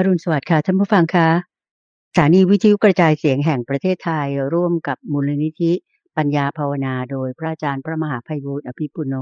[0.00, 1.28] อรุณสวัสดิ์ค่ะท่านผู้ฟังคะ
[2.12, 5.72] สถานีวิทยุกระจายเสียงแห่งประเทศไทยร่วมกับมูลนิธิ
[6.16, 9.14] ปัญญาภาวนาโดยพระอาจารย์พระมหาภัยบูร์อภิปุโน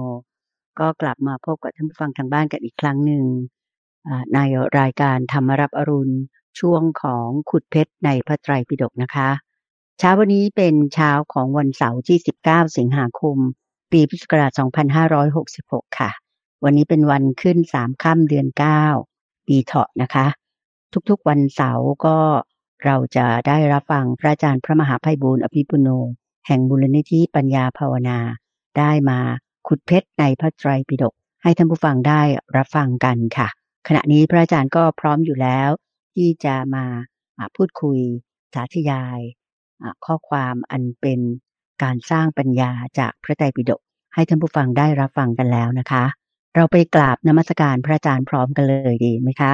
[0.79, 3.25] ก็กลับมาพบกับท่านผู้ฟังทางบ้านกันอีกครั้งหนึ่ง
[4.35, 4.39] ใน
[4.79, 6.17] รายการธรรมรับอรุณ
[6.61, 9.29] ช่วงของขุดเพชรในพระไตรปิฎกนะคะ
[9.99, 12.19] เช้าวันนี้เป็นเช้าของวันเสาร์ที่
[12.49, 13.37] 19 สิงหาคม
[13.93, 14.51] ปีพุทธศักราช
[15.25, 16.11] 2566 ค่ะ
[16.65, 18.47] วันนี้เป็นวันขึ้น 3 ค่ำเดือน
[18.99, 20.27] 9 ปีเถาะนะคะ
[21.11, 22.17] ทุกๆวันเสาร์ก็
[22.85, 25.89] เราจะได้รับฟังพระอาจารย์พระมหาภัยบูร์อภิปุโน
[26.47, 28.19] แห่งมูลนิธิปัญญาภาวนา
[28.79, 29.19] ได้มา
[29.67, 32.23] ขุดเพชรในพระไตรปิฎกให้ท่านผู้ฟังได้
[32.57, 33.49] รับฟังกันค่ะ
[33.89, 35.71] ขณะนี้พระอาจารย์ก็พร้อมอยู่แล้ว
[36.15, 36.85] ที่จะมา
[37.57, 37.99] พูดคุย
[38.55, 39.21] สาธยาย
[40.05, 41.21] ข้อความอันเป็น
[41.83, 43.81] การสร้างปัญญาจากพระไตรปิฎก
[44.15, 46.05] ให้ท่านผู้ฟังได้รับฟังกันแล้วนะคะ
[46.55, 49.53] เราไปกราบนมัสการพระอาจารย์พร้อมกันเลยดีไหมคะ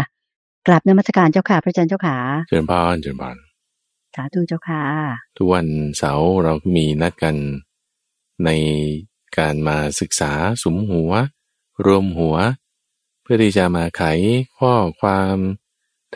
[0.66, 2.16] กราบนมัสการเจ้าค่ะ พระอาจารย์เจ้าค่ะ
[2.48, 3.36] เจริญพรเจริญพร
[4.14, 4.82] สาธุเจ้าค่ะ
[5.36, 5.66] ทุกวัน
[5.98, 7.36] เสาร์เรามีนัดกัน
[8.44, 8.50] ใน
[9.38, 11.10] การมาศึกษาสมหัว
[11.84, 12.36] รวมหัว
[13.22, 14.02] เพื่อที่จะมาไข
[14.58, 15.36] ข้อความ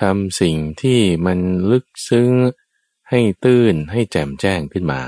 [0.00, 1.38] ทำสิ่งที่มัน
[1.70, 2.30] ลึกซึ้ง
[3.10, 5.02] ให้ตื้นให้แจ่มแจ้งขึ้นมา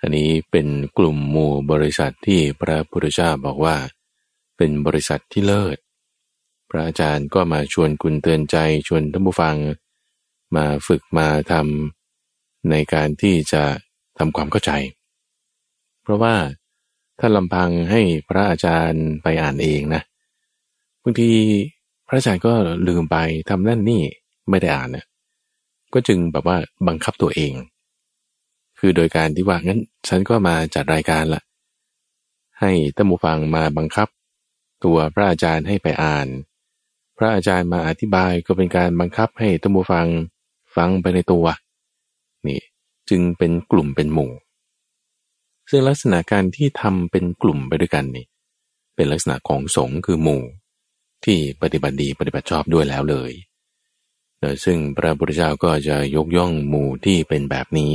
[0.00, 0.66] อันนี้เป็น
[0.98, 3.76] กลุ่มหมู่บริษัทที่พระพุทธเจ้าบอกว่า
[4.56, 5.78] เป็นบริษัทที่เลิศ
[6.72, 8.56] พระอาจารย์ก็มาชวนคุณเตือนใจ
[8.88, 9.56] ชวนท่านผู้ฟัง
[10.56, 13.62] มาฝึกมาทำในการที่จะ
[14.18, 14.72] ทำความเข้าใจ
[16.02, 16.34] เพราะว่า
[17.18, 20.02] ถ้าลำพังให้พระอาจารย์ไปอ่านเองนะ
[21.02, 21.30] บางที
[22.08, 22.52] พระอาจารย์ก็
[22.88, 23.16] ลืมไป
[23.48, 24.02] ทำนั่นนี่
[24.50, 25.04] ไม่ได้อ่านนะ
[25.94, 26.56] ก็จึงแบบว่า
[26.88, 27.52] บังคับตัวเอง
[28.78, 31.42] คือโดยการที่ว่างั้นฉันก็มาจัดรายการละ
[32.60, 34.08] ให้ท่านผู้ฟังมาบังคับ
[34.84, 36.26] ตัวพระอาจารย์ให้ไปอ่าน
[37.22, 40.06] ระอาจารย์มาอธิบายก็เป็นการบังคับให้ตัมบูฟัง
[40.76, 41.46] ฟังไปในตัว
[42.46, 42.60] นี่
[43.10, 44.32] จึงเป็นกลุ่มเป็นหมู่
[45.70, 48.26] ซึ่งลักษณะการที่ทำเป็นกลุ่มไปด้วยกันนี่
[48.96, 50.42] เป็นลักษณะของสงฆ์คือหมู่
[51.24, 53.32] ที่ปฏิบัติดีปฏิบัติชอบด้วยแล้วเลย
[54.40, 57.94] โดยซึ่งพระพุทธเจ้าก็จะยกย่องหมู่ที่เป็นแบบนี้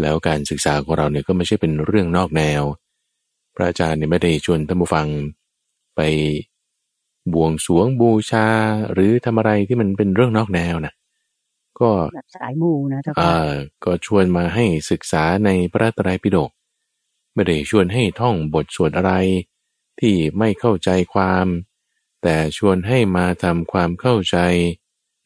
[0.00, 2.62] แล้วการศึกษาของเราเนี่ยก็ไม่ใช่เป็นเรื่องนอกแนว
[3.54, 5.06] พระอาจารย์เนี่ยไม่ได้ชวนท่านผู้ฟัง
[5.96, 6.00] ไป
[7.32, 8.46] บวงสวงบูชา
[8.92, 10.94] หรือทำอะไรที่มันเป็นเรื่องนอกแนวนะ
[11.80, 11.90] ก็
[12.34, 13.14] สายมูนะท่าน
[13.84, 16.50] ก็ชวนมาให้ศึกษาในพระไตรปิฎก
[17.34, 19.12] ไม่ได้ชวนให้ท่องบทสวดอะไร
[20.00, 21.46] ที่ไม่เข้าใจความ
[22.22, 24.36] แต่ชวนให้มาทำความเข้าใจ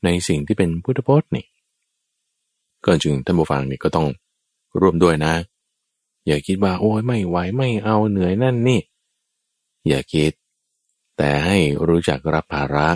[0.04, 1.46] ในสิ่งที่เป็นพุทธพจน์นี่
[2.86, 4.06] ก็จึงท่านผู้ฟังนี่ก็ต้อง
[4.80, 5.34] ร่วมด้วยนะ
[6.26, 8.80] อย่าคิดว่าโอ้ยไม่ไหวไม่เอาเหนื่อยนั่นนี่
[9.88, 10.32] อย่าคิด
[11.22, 11.58] แต่ให้
[11.88, 12.88] รู้จักรับภาระ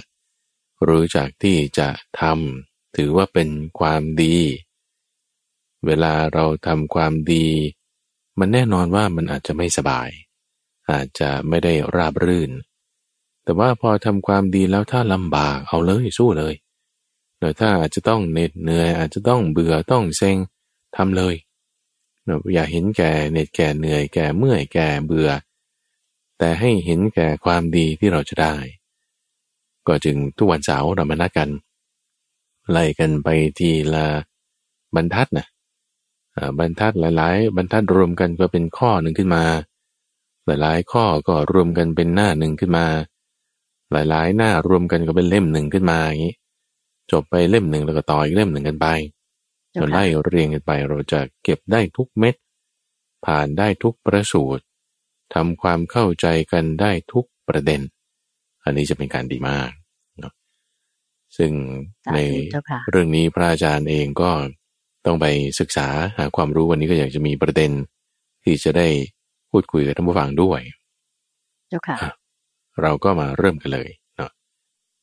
[0.88, 1.88] รู้จักที่จะ
[2.20, 3.48] ทำถือว่าเป็น
[3.78, 4.36] ความดี
[5.86, 7.46] เวลาเราทำความดี
[8.38, 10.08] มันแน่นอนว่ามันอาจจะไม่สบาย
[10.90, 12.50] อาจจะไม่ได้ราบรื่น
[13.44, 16.54] แต่ว่าพอทำความดีแล้วถ้าลำบากเอาเลยสู้เลย
[17.38, 20.36] แต่ถ้าอาจจะต้องเหน็ดเหนื่อย อาจจะต้องเบื่อต้องเซ็ง
[20.96, 21.34] ทำเลย
[22.54, 25.30] อย่าเห็นแก่เหน็ดแก่เหนื่อยแก่เมื่อยแก่เบื่อ
[26.38, 28.54] แต่ให้เห็นแก่ความดีที่เราจะได้
[29.86, 31.48] ก็จึงทุกวันเสาร์เรามานัดกัน
[32.70, 33.28] ไล่กันไป
[33.58, 34.06] ทีละ
[34.94, 35.46] บรรทัดนะ
[36.58, 39.44] บรรทัดหลาย ๆ บรรทัดรวมกันก็เป็นข้อหนึ่งขึ้นมา
[40.46, 42.86] หลายๆ ข้อก็รวมกันเป็นหน้าหนึ่งขึ้นมา
[43.92, 46.34] หลายๆ หน้ารวมกันก็เป็นเล่มหนึ่งขึ้นมาอย่างนี้
[47.12, 48.86] จบไปเล่มหนึ่งแล้วก็ต่ออีกเล่มหนึ่งกันไป
[49.74, 52.34] จนไล่เรียงกันไปเราจะเก็บได้ทุกเม็ด
[53.24, 54.62] ผ่านได้ทุกประสูตร
[55.34, 57.80] ทำความเข้าใจกันได้ทุกประเด็น
[58.64, 59.70] อันนี้จะเป็นการดีมาก
[60.20, 60.32] เนาะ
[61.36, 61.52] ซึ่ง
[62.14, 62.18] ใน
[62.90, 64.30] เรื่องนี้พระอาจารย์เองก็
[65.06, 65.26] ต้องไป
[65.60, 67.70] ศึกษาหาความรู้วันนี้ก็อยากจะมีประเด็น
[68.44, 68.88] ที่จะได้
[69.50, 70.60] พูดคุยกับท่านผู้ฟังด้วย
[71.68, 71.96] เจ้าค่ะ
[72.82, 74.30] เราก็มาเริ่มกันเลยเนาะ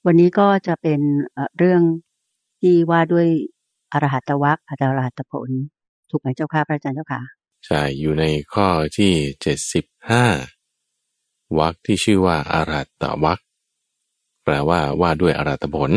[0.06, 1.00] วันนี้ก็จะเป็น
[1.58, 1.82] เรื่อง
[2.62, 3.28] ที่ว่าด้วย
[3.94, 5.50] อรหัตวัคอรหัตผล
[6.10, 7.22] ถูกไหมเจ้าค่ะพระอาจารย์เจ้าค่ะ
[7.66, 8.68] ใช่อยู่ในข้อ
[8.98, 10.26] ที่เจ็ดสิบห้า
[11.60, 13.40] วักที่ชื่อว่าอารัตตวัก
[14.44, 15.92] แปลว่าว่าด้วยอารัตผล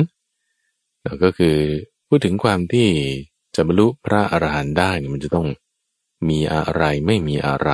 [1.03, 1.57] แล้วก็คือ
[2.09, 2.89] พูดถึงความที่
[3.55, 5.49] จะบรรลุพระอรหันต์ได้มันจะต้อง
[6.29, 7.71] มีอะไรไม่มีอะไร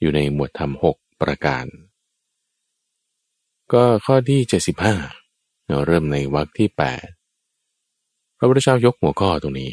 [0.00, 1.66] อยู่ในหมวดธรรมหกประการ
[3.72, 4.94] ก็ข้อที่เจ็ดสิบห้า
[5.68, 7.06] เราเริ่มในวรรคที่แปด
[8.38, 9.72] พระพุทธเจ้ายกหัวข้อตรงนี้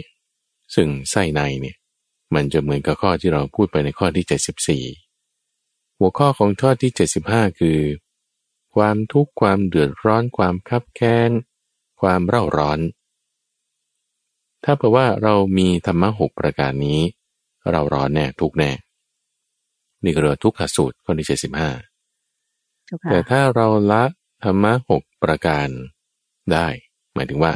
[0.75, 1.77] ซึ่งไส้ในเนี่ย
[2.35, 6.91] มันจะเหมือนกับข้อที่เราพูดไปในข้อที่ 74 หัวข้อของข้อที่
[7.25, 7.79] 75 คือ
[8.75, 11.29] ความทุกข์ความเดือดร้อนความคับแค้น
[12.01, 12.79] ความเร่าร้อน
[14.63, 16.99] ถ้าเผื่อว่าเรามีธรรมะหกประการนี้
[17.71, 18.71] เราร้อนแน่ทุกแน่
[20.03, 21.69] นี่ก็เรียกทุกขสูตรข้อที่เจ็ดสิบห้า
[22.85, 24.03] เจ้าค่ะแต่ถ้าเราละ
[24.43, 25.67] ธรรมะหกประการ
[26.53, 26.67] ได้
[27.13, 27.53] หมายถึงว่า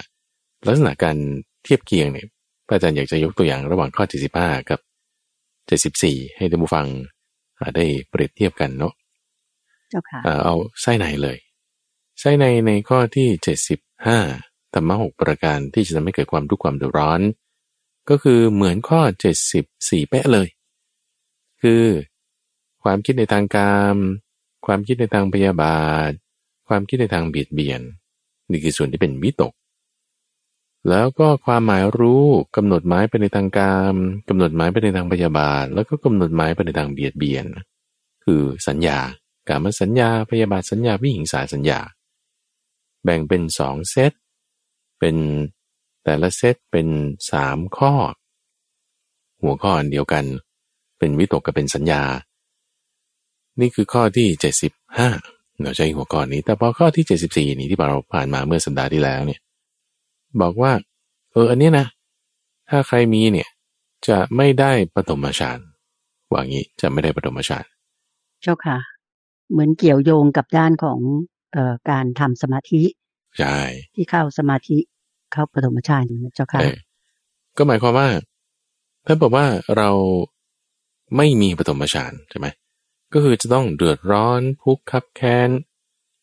[0.66, 1.18] ลักษณะการ
[1.64, 2.33] เทียบเคียงเนี่ยพระ
[2.74, 4.04] อาจารย์อยากจะยกตัวอย่างระหว่างข้อ
[4.38, 4.80] 75 กับ
[5.84, 6.88] 74 ให้ท่านผู้ฟัง
[7.60, 8.94] อ่าได้เปรียบเทียบกันเนาะ
[9.90, 11.38] เจ้าค่ะอ่าเอาไส้ในเลย
[12.20, 13.28] ไส้ในในข้อที่
[14.00, 17.22] 75ธรรมะหกประการที่จะทำให้เกิดความทุกข์ความเดือดร้อน
[18.10, 19.02] ก็คือเหมือนข้อ
[19.56, 20.48] 74เป๊ะเลย
[21.62, 21.84] คือ
[22.84, 23.96] ความคิดในทางการ
[24.66, 26.12] ความคิดในทางพยาบาท
[26.68, 27.82] ความคิดในทางเบียดเบียน
[28.50, 29.54] นี่คือส่วนที่เป็นวิตก
[30.90, 32.26] แล้วก็ความหมายรู้
[32.56, 33.94] กำหนดหมายไปในทางการ
[34.30, 37.46] กำหนดหมายไปในทางพยาบาท แล้วก็กำหนดหมายไปในทางเบียดเบียน
[38.24, 39.00] คือสัญญา
[39.50, 41.80] การมสัญญาพยาบาทสัญญาวิหิงสาสัญญา
[43.04, 44.12] แบ่งเป็นสองเซต
[45.00, 45.16] เป็น
[46.04, 46.88] แต่ละเซตเป็น
[47.32, 47.94] สามข้อ
[49.44, 50.26] หัวข้ออันเดียวกัน
[51.00, 52.04] เป็นวิตกกับเป็นสัญญา
[53.60, 54.28] นี่คือข้อที่
[54.94, 59.40] 75เราใช้หัวข้อนี้ แต่พอข้อที่ 74 นี้ที่เราผ่านมาเมื่อสัปดาห์ที่แล้วเนี่ย
[60.42, 60.72] บอกว่า
[61.32, 61.88] เอออันเนี้ยนะ
[62.70, 63.50] ถ้าใครมีเนี่ย
[64.08, 65.60] จะไม่ได้ปฐมฌาน
[66.32, 67.66] ว่างี้จะไม่ได้ปฐมฌาน
[68.42, 68.78] เจ้าค่ะ
[69.52, 71.00] เหมือนเกี่ยวโยงกับด้านของ
[71.54, 72.84] เอ่อการทำสมาธิ
[73.38, 73.58] ใช่
[73.96, 74.78] ที่เข้าสมาธิ
[75.32, 76.78] เข้าปฐมฌานเจ้าค่ะเออ
[77.58, 78.10] ก็หมายความว่า
[79.06, 79.46] ถ้าบอกว่า
[79.78, 79.90] เรา
[81.18, 82.48] ไม่มีปฐมฌานใช่ไหม
[83.14, 85.50] ก็คือจะต้องเดือดร้อนทุกข์คับแค้น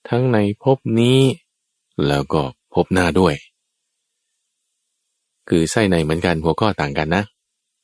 [0.09, 1.21] ทั้งในภพนี้
[2.09, 2.43] แล้วก็
[2.75, 3.35] ภพหน้าด้วย
[5.49, 7.25] คือไส้ในเหมือนกันหัวข้อต่างกันนะ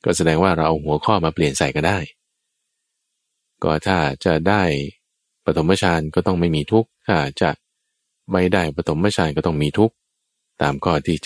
[0.05, 1.99] ก็แสดงว่าเราเอาหัวข้อมาเปลี่ยนใส่ก็ได้
[3.62, 4.62] ก็ถ้าจะได้
[5.44, 7.50] ปฐมฌานก็ต้องไม่มีทุกข์ถ้าจะ
[8.32, 9.94] ไม่ได้ปฐมฌานก็ต้องมีทุกข์
[10.62, 11.17] ตามข้อที่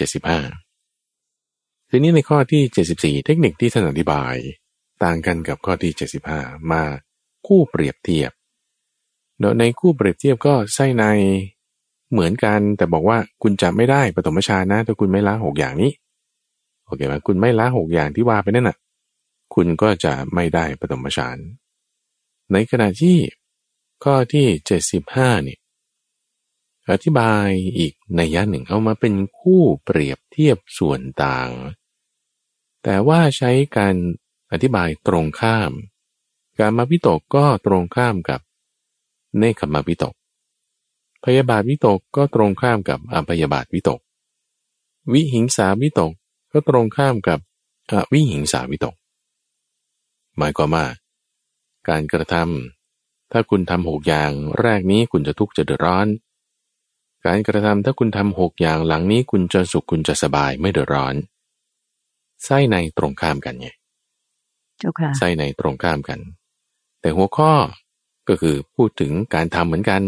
[0.77, 4.35] 75 ทีนี้ในข้อที่ 74 เทคนิคที่ท่านอธิบาย
[5.05, 5.93] ต่างกันกับข้อที่
[6.33, 6.83] 75 มา
[7.47, 8.33] คู่เปรียบเทียบ
[9.39, 11.05] เนอะในคู่เปรียบเทียบก็ไส้ใน
[12.13, 15.93] เหมือนกันแต่บอกว่าคุณจะไม่ได้ปฐมฌานนะถ้าคุณไม่ละหกอย่างนี้
[16.91, 18.79] โอเคไหมคุณไม่ละหกอย่างที่ว่าไปนั่นน่ะ
[19.55, 21.39] คุณก็จะไม่ได้ปฐมฌาน
[22.53, 23.19] ในขณะที่
[24.05, 24.47] ข้อที่
[24.97, 25.59] 75นี่ย
[26.91, 27.49] อธิบาย
[27.79, 31.51] อีกในยะหนึ่งเอามาเป็นคู่เปรียบเทียบส่วนต่าง
[32.83, 33.95] แต่ว่าใช้การ
[34.53, 35.73] อธิบายตรงข้าม
[36.59, 38.41] การมาวิตกก็ตรงข้ามกับ
[39.39, 40.15] เนคขมาวิตก
[41.25, 44.01] พยาบาทวิตกก็ตรงข้ามกับอพยาบาทวิตก
[45.13, 46.13] วิหิงสาวิตก
[46.53, 47.39] ก็ตรงข้ามกับ
[47.91, 48.95] อวิหิงสาวิตก
[50.39, 50.87] หมายความว่า
[51.89, 54.31] การกระทำถ้าคุณทำหกอย่าง
[54.61, 56.07] แรกนี้คุณจะทุกข์จะเดือดร้อน
[57.27, 61.15] การกระทำถ้าคุณทำหกอย่างหลังนี้คุณจะสุขคุณจะสบายไม่เดือดร้อน
[62.45, 63.69] ไส้ในตรงข้ามกันไง
[64.79, 66.21] เจ้าค่ะไส้ในตรงข้ามกัน
[67.01, 67.53] แต่หัวข้อ
[68.29, 70.03] ก็คือพูดถึงการทำเหมือนกัน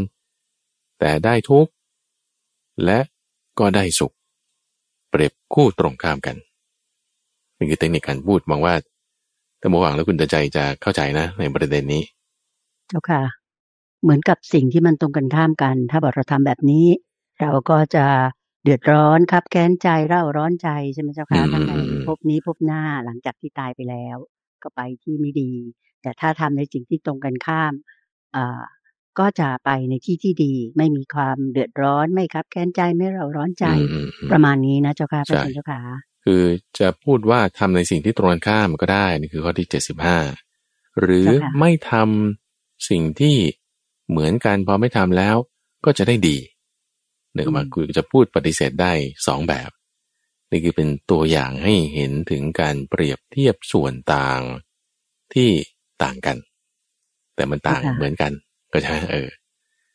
[0.98, 1.72] แต่ได้ทุกข์
[2.84, 2.98] และ
[3.58, 4.14] ก็ได้สุข
[5.12, 6.37] เปรียบคู่ตรงข้ามกัน
[7.59, 8.75] นี่คือเทคนิคการพูดมองว่า
[9.61, 12.03] ถ้ามาหวังแล้วคุณตาใจจะเข้าใจนะ ในประเด็นนี้
[12.88, 13.23] เจ้าค่ะ
[14.03, 16.87] เหมือนกับสิ่งที่มันตรงกันข้ามกัน ถ้าบอกเราทำแบบนี้
[17.41, 18.06] เราก็จะ
[18.64, 24.16] เดือดร้อนครับแค้นใจเร่าร้อนใจใช่ไหมเจ้าค่ะอืมทั้งในอืมอืมภพนี้ภพหน้าหลังจากที่ตายไปแล้ว
[24.62, 25.52] ก็ไปที่ไม่ดี
[26.02, 27.73] แต่ถ้าทำในสิ่งที่ตรงกันข้าม
[28.37, 28.62] อ่า
[29.19, 35.81] ก็จะไปในที่ที่ดี ไม่มีความเดือดร้อนไม่ครับแค้นใจไม่เร่าร้อนใจอืมอืมอืมประมาณนี้นะเจ้าค่ะพระใช่อาจารย์เจ้าค่ะ
[36.25, 36.42] คือ
[36.78, 40.19] จะพูดว่าทำในสิ่งที่ตรงกันข้ามก็ได้นี่คือข้อที่เจ็ดสิบห้า
[41.00, 43.37] หรือเจ้าค่ะไม่ทำสิ่งที่
[44.11, 45.37] เหมือนกันพอไม่ทำแล้ว
[45.85, 46.38] ก็จะได้ดี
[47.35, 48.92] หนึ่งมาคือจะพูดปฏิเสธได้
[49.26, 49.71] สองแบบ
[50.50, 54.40] นี่คือเป็นตัวอย่างให้เห็นถึงการเปรียบเทียบส่วนต่าง
[55.35, 55.50] ที่
[56.02, 56.37] ต่างกัน
[57.37, 58.33] แต่มันต่างเหมือนกัน
[58.73, 59.31] ก็ใช่เออ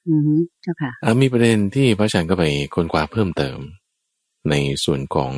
[0.10, 3.58] อือฮึเจ้าค่ะอะมีประเด็นที่พระอาจารย์ก็ไปค้นคว้าเพิ่มเติม
[4.50, 5.34] ในส่วนของ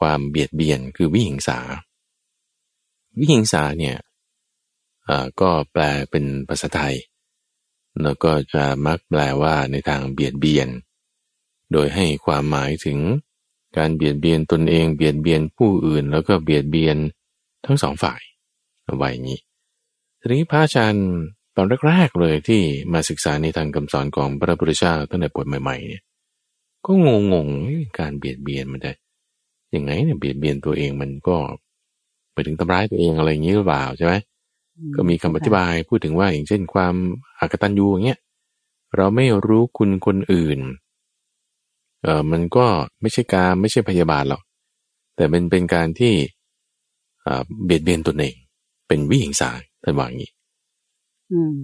[0.00, 1.58] ความเบียดเบียนคือวิหิงสา
[3.18, 3.96] วิหิงสาเนี่ย
[5.08, 6.94] อ่าก็แปลเป็นภาษาไทย
[8.02, 10.68] แล้วก็จะมักแปลว่าในทางเบียดเบียน
[11.72, 12.98] โดยให้ความหมายถึง
[13.76, 16.96] การเบียดเบียนตนเองเบียดเบียนผู้อื่น แล้วก็เบียดเบียน
[17.66, 18.20] ทั้งสองฝ่าย
[18.84, 19.40] เอาไว้อย่างนี้
[20.20, 21.08] ทีนี้พระอาจารย์
[21.56, 26.02] ตอนแรกๆเลยที่มาศึกษาในทางคำสอนของพระพุทธเจ้าตั้งแต่บทใหม่ๆเนี่ย
[26.86, 27.08] ก็ง
[27.46, 28.92] งๆเอ๊ะการเบียดเบียนมันจะ
[29.74, 31.36] ยังไงเนี่ยเบียดเบียนตัวเองมันก็
[32.32, 34.14] ไปถึงทำร้ายตัวเองอะไรอย่างนี้หรือเปล่าใช่ไหม
[34.96, 36.94] ก็มีคำอธิบายพูดถึงว่าอย่างเช่นความ
[37.38, 38.20] อากตันยูอย่างเงี้ย
[38.96, 40.60] เราไม่รู้คุณคนอื่น
[42.02, 42.66] เออมันก็
[43.00, 44.42] ไม่ใช่การไม่ใช่พยาบาทหรอก
[45.16, 46.14] แต่เป็นเป็นการที่
[47.26, 48.34] อ่าเบียดเบียนตนเอง
[48.88, 49.50] เป็นวิหิงสา
[49.84, 50.35] ท่านว่าอย่างนี้อืม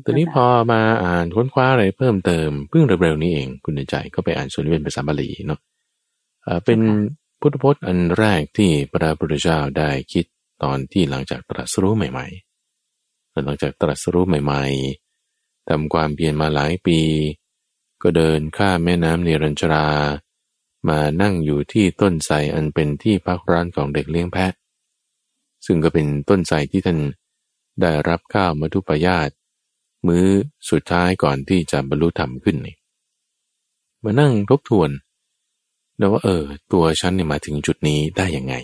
[0.05, 5.61] ตอนนี้พอมาอ่านค้นคว้าอะไรเพิ่มเติมเพิ่งเร็วๆนี้เองคุณใจก็ไปอ่านส่วนที่เป็นภาษาบาลีเนาะ
[6.43, 6.81] เอ่อเป็น
[7.41, 10.25] พุทธพจน์อันแรกที่พระพุทธเจ้าได้คิด
[10.63, 17.01] ตอนที่หลังจากตรัสรู้ใหม่ๆ หลังจากตรัสรู้ใหม่ๆทำความเพียรมาหลายปี
[18.03, 19.89] ก็เดินข้ามแม่น้ำเนรัญชรา
[20.89, 24.53] มานั่งอยู่ที่ต้นไทรอันเป็นที่พักร้านของเด็กเลี้ยงแพะ
[25.67, 26.99] ซึ่งก็เป็นต้นไทรที่ท่าน
[27.81, 29.31] ได้รับข้าวมัทุปายาต
[30.07, 30.27] มื้อ
[30.71, 32.77] สุดท้ายก่อนที่จะบรรลุธรรมขึ้นนี่
[34.05, 34.91] มานั่งทบทวน
[35.99, 38.55] แล้วว่าเออ ตัวฉันเนี่ยมาถึงจุดนี้ได้ยังไง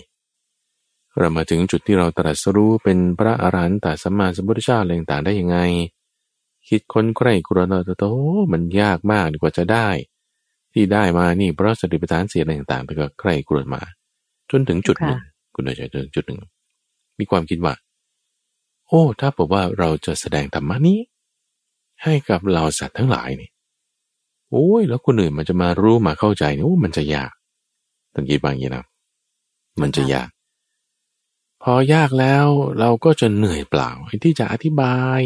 [1.17, 5.57] เรามาถึงจุดที่เราตรัสรู้เป็นพระอรหันตสัมมาสัมพุทธเจ้าอะไรต่างได้ยังไง
[6.67, 8.05] คิดค้นใคร่ครวญเอาโต
[8.51, 9.87] มันยากมากกว่าจะได้
[10.73, 13.81] ที่ได้มานี่เพราะสติปัฏฐานเสียอะไรต่างๆไปก็ใคร่ครวญมา
[14.49, 15.19] จนถึงจุดหนึ่ง
[15.53, 16.39] คุณโดยใจจนถึงจุดหนึ่ง
[17.19, 17.73] มีความคิดว่า
[18.87, 20.99] โอ้ ถ้าบอกว่าเราจะแสดงธรรมะนี้
[22.03, 23.49] ให้กับเราสัตว์ทั้งหลายนี่
[24.51, 27.31] โอ้ยแล้วคนอื่นมันจะมารู้มาเข้าใจนี่โอ้มันจะยาก
[28.13, 28.85] ตั้งกี่บางอย่างนะ
[29.81, 30.29] มันจะยาก
[31.63, 32.45] พอยากแล้ว
[32.79, 33.91] เราก็จะเหนื่อยเปล่า
[34.23, 35.19] ที่จะอธิบาย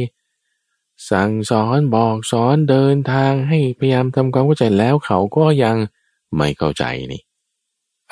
[1.12, 5.75] สั่งสอนบอกสอนเดินทางให้พยายามทำความเข้าใจแล้วเขาก็ยัง
[6.36, 7.22] ไม่เข้าใจนี่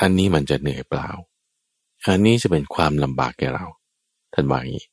[0.01, 1.09] อันนี้มันจะเหนื่อยเปล่า
[2.07, 3.65] อันนี้จะเป็นความลำบากแก่เรา
[4.33, 4.85] ท่านว่าอย่างนี้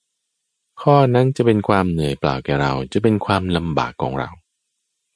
[0.83, 4.29] ข้อนั้นจะเป็นความเหนื่อยเปล่าแก่เรา จะเป็นความลำบากของเรา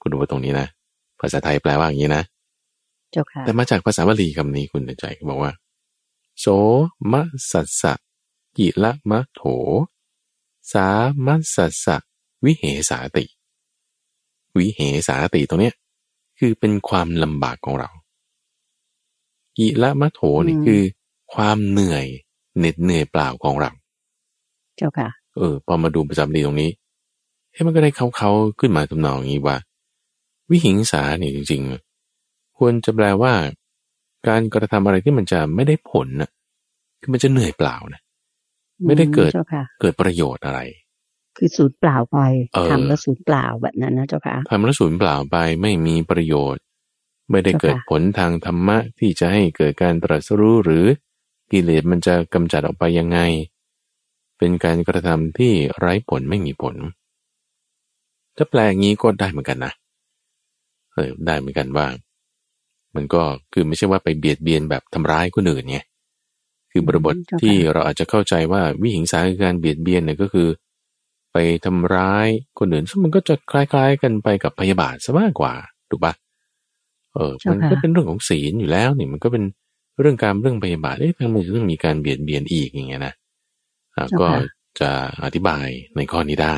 [0.00, 0.68] คุณดูว่าตรงนี้นะ
[1.20, 2.24] ภาษาไทยแปลว่าอย่างนี้นะ
[3.12, 5.52] เจ้าค่ะแต่มาจากภาษาบาลีคำนี้คุณใจบอกว่า
[6.40, 6.46] โส
[7.12, 7.92] มะสัสสะ
[8.58, 9.42] กิละมะโถ
[10.72, 10.86] สา
[11.26, 11.96] มัสสสะ
[12.44, 13.24] วิเหสาติ
[14.58, 15.74] วิเหสาติตรงเนี้ย
[16.38, 17.90] คือเป็นความลำบากของเรา
[19.58, 20.82] กิละมะโถนี่คือ
[21.34, 22.06] ความเหนื่อย
[22.58, 23.70] เหน็ดเหนื่อยเปล่าของเรา
[24.76, 26.70] เจ้าค่ะ เออพอมาดูประจำดีตรงนี้
[27.52, 29.56] ให้มันก็ได้เขาเขาๆขึ้นมาทำนองอย่างนี้ว่า
[30.50, 31.62] วิหิงสาเนี่ยจริง
[32.10, 33.32] ๆ ควรจะแปลว่า
[34.28, 36.30] การกระทำอะไรที่มันจะไม่ได้ผลนะ
[37.00, 38.00] คือมันจะเหนื่อยเปล่านะ
[38.86, 40.60] ไม่ได้เกิดเจ้าค่ะเกิดประโยชน์อะไร
[41.36, 42.18] คือสูญเปล่าไป
[42.54, 46.62] เออทำแล้วสูญเปล่าแบบนั้นนะเจ้าค่ะทำแล้วสูญเปล่าไปไม่มีประโยชน์
[47.30, 50.84] ไม่ได้เกิดเจ้าค่ะผลทางธรรมะที่จะให้เกิดการตรัสรู้หรือ
[51.52, 53.18] กิเลสมันจะกำจัดออกไปยังไง
[54.42, 56.76] เป็นการกระทำที่ไร้ผลไม่มีผล
[58.36, 59.72] ถ้าแปลอย่างนี้ก็ได้เหมือนกันนะ
[60.94, 61.86] เออได้เหมือนกันว่า
[62.94, 63.22] มันก็
[63.52, 65.78] คือไม่ใช่ว่าไปเบียดเบียนแบบทำร้ายคนอื่นไง
[66.72, 70.48] คือบริบทอืมเจ้าค่ะที่เราอาจจะเข้าใจว่าวิหิงสาคือการเบียดเบียนเนี่ยก็คือ
[71.32, 75.52] ไปทำร้ายคนอื่นซึ่งมันก็จะคล้ายๆ กันไปกับพยาบาทซะมากกว่า
[75.90, 76.12] ถูกปะ
[77.14, 79.44] เออ มันก็เป็นเรื่องของศีลอยู่แล้วนี่มันก็เป็น
[80.00, 83.21] เรื่องการเรื่องพยาบาทเอ๊ะทำไมจะต้องมีการเบียดเบียนอีกอย่างเงี้ยนะอ่า
[84.20, 84.30] ก็
[84.80, 84.92] จะ
[85.24, 86.56] อธิบายในข้อนี้ได้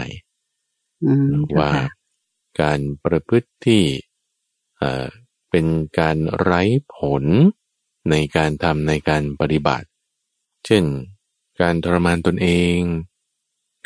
[1.04, 1.84] อืมเจ้าว่าค่ะ
[2.60, 3.82] การประพฤติที่
[4.78, 5.06] เอ่อ
[5.50, 5.66] เป็น
[5.98, 6.62] การไร้
[6.94, 7.24] ผล
[8.10, 9.88] ในการทำในการปฏิบัติ
[10.66, 10.84] เช่น
[11.60, 12.78] การทรมานตนเอง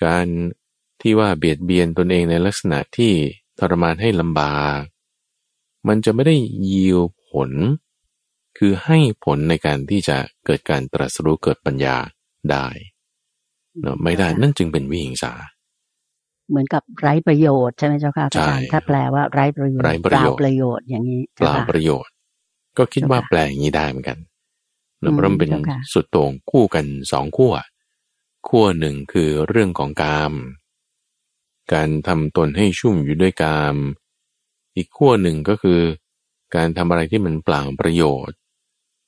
[0.05, 0.27] การ
[1.01, 3.13] ที่ว่าเบียดเบียนตนเองในลักษณะที่
[3.59, 4.83] ทรมานให้ลำบาก
[5.89, 6.37] มันจะไม่ได้
[6.71, 7.51] ยิวผล
[8.59, 11.97] คือให้ผลในการที่จะเกิดการตรัสรู้เกิดปัญญา
[12.51, 12.98] ได้เนอะ
[14.05, 15.33] ไม่ได้นั่นจึงเป็นวิหิงสา
[16.51, 22.13] เหมือนกับไร้ประโยชน์ใช่ไหมเจ้าค่ะอาจารย์ใช่ถ้าแปลว่าไร้ประโยชน์ไร้ประโยชน์เปล่าประโยชน์อย่างนี้เปล่าจ้ค่ะประโยชน์
[22.79, 24.19] ก็คิดว่าเจ้าค่ะแปลอย่างนี้ได้เหมือนกัน
[25.01, 27.55] เนอะอืมเพราะมันเป็นเจ้าค่ะสุดโต่งคู่กันสองขั้ว
[28.49, 30.33] ขั้วหนึ่งคือเรื่องของกาม
[31.73, 33.77] การทำตนให้ชุ่มอยู่ด้วยกาม
[34.77, 35.81] อีกขั้วหนึ่งก็คือ
[36.55, 38.37] การทำอะไรที่มันเปล่าประโยชน์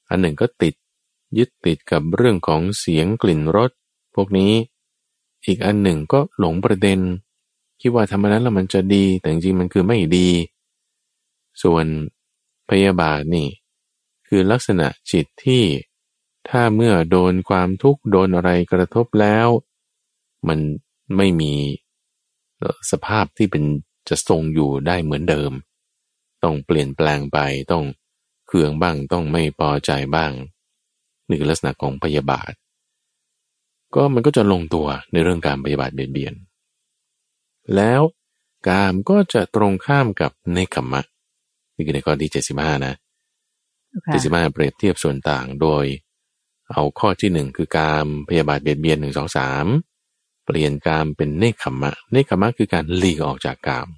[0.08, 0.74] อันหนึ่งก็ติด
[1.38, 3.70] ยึดติดกับเรื่องของเสียงกลิ่นรส
[4.14, 4.52] พวกนี้
[5.46, 7.00] อีกอันหนึ่งก็หลงประเด็น
[7.80, 10.28] คิดว่าทำอันนั้นแล้วมันจะดี แต่จริงมันคือไม่ดี
[11.62, 11.86] ส่วน
[12.70, 13.48] พยาบาทนี่
[14.28, 15.62] คือลักษณะจิตที่
[16.48, 19.48] ถ้าเมื่อโดนความทุกข์โดนอะไรกระทบแล้ว
[20.48, 20.58] มัน
[21.16, 21.54] ไม่มี
[22.90, 23.64] สภาพที่เป็น
[24.08, 25.52] จะทรงอยู่ได้เหมือนเดิม
[26.44, 27.38] ต้องเปลี่ยนแปลงไป
[27.72, 27.84] ต้อง
[28.48, 30.32] เคืองบ้างต้องไม่พอใจบ้าง
[31.26, 32.52] นี่คือลักษณะของพยาบาท
[33.94, 36.34] ก็มันก็จะลงตัวในเรื่องการพยาบาทเบียดเบียน
[37.76, 38.02] แล้ว
[38.68, 41.02] กามก็จะตรงข้ามกับในขมมะ
[41.74, 42.94] นี่คือในข้อที่เจ็ดสิบห้านะ
[43.88, 45.84] เจ้าค่ะเจ็ดสิบห้าเปรียบเทียบส่วนต่างโดย
[46.72, 49.66] เอาข้อที่หนึ่งคือการพยาบาทเบียดเบียนหนึ่งสองสาม
[50.44, 53.88] เปลี่ยนกามเป็นเนคขมมะเนคขมมะคือการหลีกออกจากกาม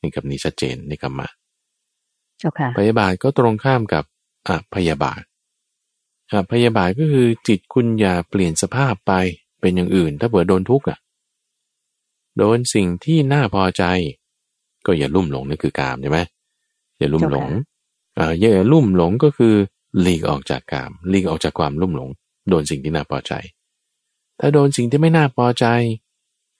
[0.00, 1.28] นี่กับนี้ชัดเจนเนคขมมะ
[2.38, 4.04] เจ้าค่ะพยาบาทก็ตรงข้ามกับ
[4.48, 5.37] อพยาบาทอ
[6.52, 9.12] พยาบาทก็คือจิตคุณอย่าเปลี่ยนสภาพไป
[9.60, 10.98] เป็นอย่างอื่น ถ้าเผื่อโดนทุกข์อะ
[12.38, 13.84] โดนสิ่งที่น่าพอใจ
[14.86, 16.20] ก็อย่าลุ่มหลงนั่นคือกามใช่ไหม
[16.98, 17.48] อย่าลุ่มหลง
[18.18, 19.54] อ่าอย่าลุ่มหลงก็คือ
[20.00, 22.10] หลีกออกจากกามหลีกออกจากความลุ่มหลง
[22.48, 23.32] โดนสิ่งที่น่าพอใจ
[24.40, 25.66] ถ้าโดนสิ่งที่ไม่น่าพอใจ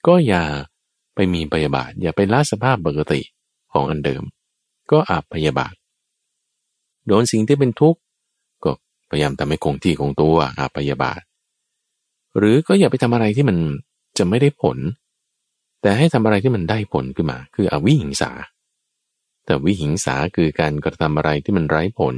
[0.07, 0.43] ก็อย่า
[1.15, 3.21] ไปมีพยาบาท อย่าไปละสภาพปกติ
[3.73, 4.23] ของอันเดิม
[4.91, 5.73] ก็อาบพยาบาท
[7.07, 8.08] โดนสิ่งที่เป็นทุกข์ก็
[9.09, 11.21] พยายามทำให้คงที่คงตัวอาบพยาบาท
[12.37, 13.57] หรือก็อย่าไปทำอะไรที่มัน
[14.17, 14.77] จะไม่ได้ผล
[15.81, 18.31] แต่ให้ทำอะไรที่มันได้ผลขึ้นมา คืออวิหิงสา
[19.45, 22.15] แต่วิหิงสาคือการกระทำอะไรที่มันไร้ผล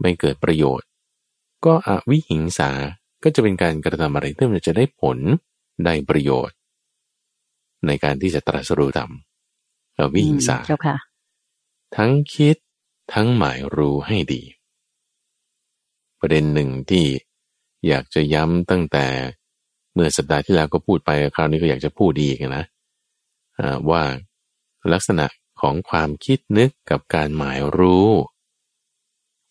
[0.00, 0.88] ไม่เกิดประโยชน์
[1.64, 2.70] ก็อวิหิงสา
[3.22, 5.18] ก็จะเป็นการกระทำอะไรที่มันจะได้ผล
[5.84, 6.56] ได้ประโยชน์
[7.86, 9.10] ในการที่จะตรัสรู้ธรรม
[9.98, 10.96] อวิหิงสาเจ้าค่ะ
[11.96, 12.56] ทั้งคิด
[13.14, 14.42] ทั้งหมายรู้ให้ดี
[16.20, 17.06] ประเด็นหนึ่งที่
[17.88, 19.06] อยากจะย้ำตั้งแต่
[19.94, 22.64] เมื่อสัปดาห์ที่แล้วก็พูดไปคราวนี้ก็อยากจะพูดดีกันนะ
[23.90, 24.02] ว่า
[24.92, 25.26] ลักษณะ
[25.60, 28.08] ของความคิดนึกกับการหมายรู้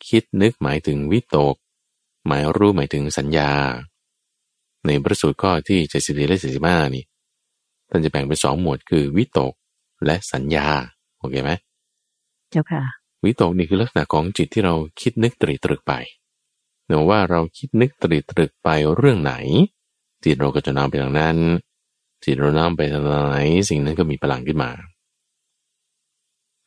[0.07, 1.55] คิดนึกหมายถึงวิตก
[2.27, 3.51] หมายรู้หมายถึงสัญญา
[4.85, 7.03] ในประสูตรข้อที่เจ็ดสิบและสี่สิบห้านี่
[7.89, 9.53] ท่านจะแบ่งเป็นสองหมวดคือวิตก
[10.05, 10.67] และสัญญา
[11.19, 11.51] โอเคไหม
[12.51, 12.83] เจ้าค่ะ
[13.25, 19.33] วิตกนี่คือลักษณะของจิตที่เราคิดนึกตรีตรึกไปเนื่อว่าเราคิดนึกตรีตรึกไปเรื่องไหน
[20.23, 21.37] จิตเราก็จะนำไปทางนั้น
[22.23, 23.37] จิตเรานำไปทางไหน
[23.69, 24.71] สิ่งนั้นก็มีพลังขึ้นมา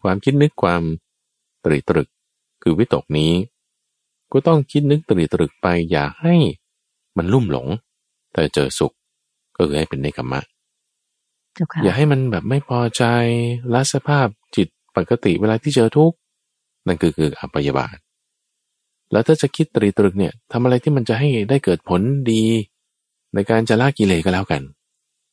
[0.02, 0.82] ความคิดนึกความ
[1.64, 2.08] ตรีตรึก
[2.62, 3.32] คือวิตกนี้
[4.32, 6.34] ก็ต้องคิดนึกตรีตรึกไปอย่าให้
[7.16, 7.68] มันลุ่มหลง
[8.32, 8.92] แต่เจอสุข
[9.56, 10.40] ก็คือให้เป็นในกรรมะ
[11.82, 13.04] อย่าให้มันแบบไม่พอใจ
[13.74, 16.16] ละสภาพจิตปกติเวลาที่เจอทุกข์
[16.86, 17.96] นั่นคือคืออัปยาบาท
[19.12, 22.44] แล้วถ้าจะคิดตรีตรึกเนี่ยทำอะไรที่มันจะให้ได้เกิดผลดี
[23.34, 24.62] ในการจะละกิเลสก็แล้วกัน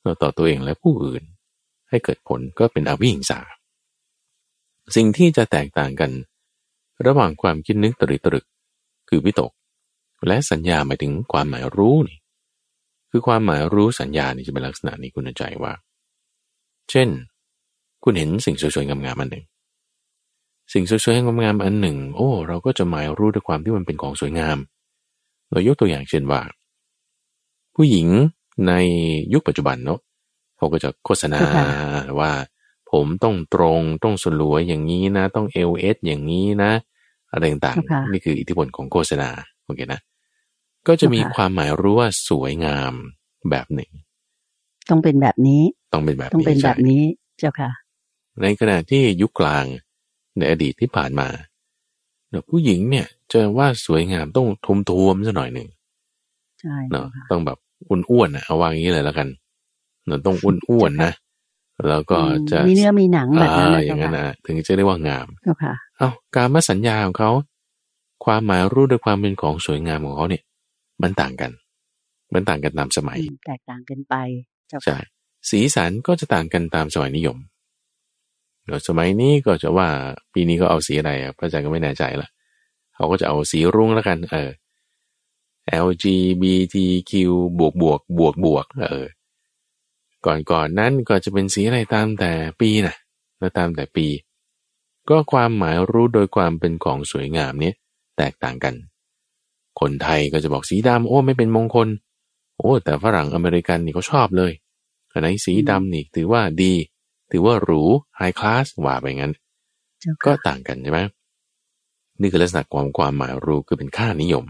[0.03, 1.23] เราต่อตัวเองและผู้อื่น
[1.89, 3.39] ให้เกิดผลก็เป็นอวิหิงสา
[4.95, 6.11] สิ่งที่จะแตกต่างกัน
[7.05, 8.45] ระหว่างความคิดนึกตรีตรึก
[9.09, 9.51] คือวิตก
[10.27, 12.17] และสัญญาหมายถึงความหมายรู้นี่
[13.11, 15.73] คือความหมายรู้สัญญานี่จะเป็นลักษณะนี้คุณใจว่า
[16.89, 17.09] เช่น
[18.03, 19.45] คุณเห็นสิ่งสวยๆงามๆอันหนึ่ง
[20.73, 24.57] สิ่งสวยๆงามๆอันหนึ่ง โอ้ เราก็จะหมายรู้ด้วยความที่มันเป็นของสวยงาม
[25.51, 26.41] เรายกตัวอย่างเช่นว่า
[27.75, 28.07] ผู้หญิง
[28.67, 28.73] ใน
[29.33, 29.99] ยุคปัจจุบันเนาะ
[30.57, 31.41] เขาก็จะโฆษณา
[32.19, 32.31] ว่า
[32.91, 36.71] ผมต้องตรงต้องสลวยอย่างนี้นะ ต้องเอลเอสอย่างนี้นะ
[37.31, 39.29] อะไรต่างๆนี่คืออิทธิพลของโฆษณา
[39.65, 39.99] โอเคนะ
[40.87, 42.93] ก็จะมีความหมายรู้ว่าสวยงาม
[43.49, 43.91] แบบหนึ่ง
[44.89, 47.03] ต้องเป็นแบบนี้ ต้องเป็นแบบนี้ต้องเป็นแบบนี้
[47.39, 47.71] เจ้าค่ะ
[48.41, 49.65] ในขณะที่ยุคกลาง
[50.37, 51.27] ในอดีตที่ผ่านมา
[52.29, 55.67] เนาะผู้หญิงเนี่ยเจอว่าสวยงามต้องทุมทวมสักหน่อยหนึ่ง
[56.61, 57.57] ใช่เนาะต้องแบบ
[57.89, 59.27] อ้วนๆนะเอาวางอย่างนี้เลยแล้วกัน
[60.05, 61.11] เนาะต้องอ้วนๆนะ
[61.89, 62.17] แล้วก็
[62.51, 65.27] จะมีเนื้อมีหนังแบบนั้นอย่างนั้นนะถึงจะได้ว่างาม
[65.63, 67.31] ค่ะเอาการมาสัญญาของเขา
[68.25, 70.43] ความหมายรู้ด้วยความเป็นของสวยงามของเขาเนี่ย
[71.01, 71.51] มันต่างกัน
[72.33, 74.15] มันต่างกันตามสมัย แตกต่างกันไป
[74.85, 74.97] ใช่
[75.49, 77.37] สีสันก็จะต่างกันตามสมัยนิยม
[78.67, 79.87] โดยสมัยนี้ก็จะว่า
[80.33, 82.29] ปีนี้ก็เอาสีอะไรพระอาจารย์ก็ไม่แน่ใจละ
[82.95, 84.49] เขาก็จะเอาสีรุ้งแล้วกัน เออ
[85.85, 87.11] LGBTQ
[87.59, 89.07] บวกบวกบวกบวกเออ
[90.25, 92.95] ก่อนก่อนนั้นก็จะเป็นสีอะไรตามแต่ปีนะ
[93.39, 94.07] แล้วตามแต่ปี
[95.09, 97.75] ก็ความหมายรู้โดยความเป็นของสวยงามเนี้ย
[98.17, 98.75] แตกต่างกัน
[99.79, 101.87] คนไทยก็จะบอกสีดำโอ้ไม่เป็นมงคล
[102.57, 104.51] โอ้ แต่ฝรั่งอเมริกันนี่เขาชอบเลย
[105.21, 106.73] ไหนสีดำนี่ถือว่าดี
[107.31, 107.81] ถือว่าหรู
[108.17, 109.33] ไฮคลาสว่าไปงั้น
[110.25, 110.99] ก็ต่างกันใช่ไหม
[112.21, 114.45] นี่คือลักษณะความความหมายรู้คือเป็นค่านิยม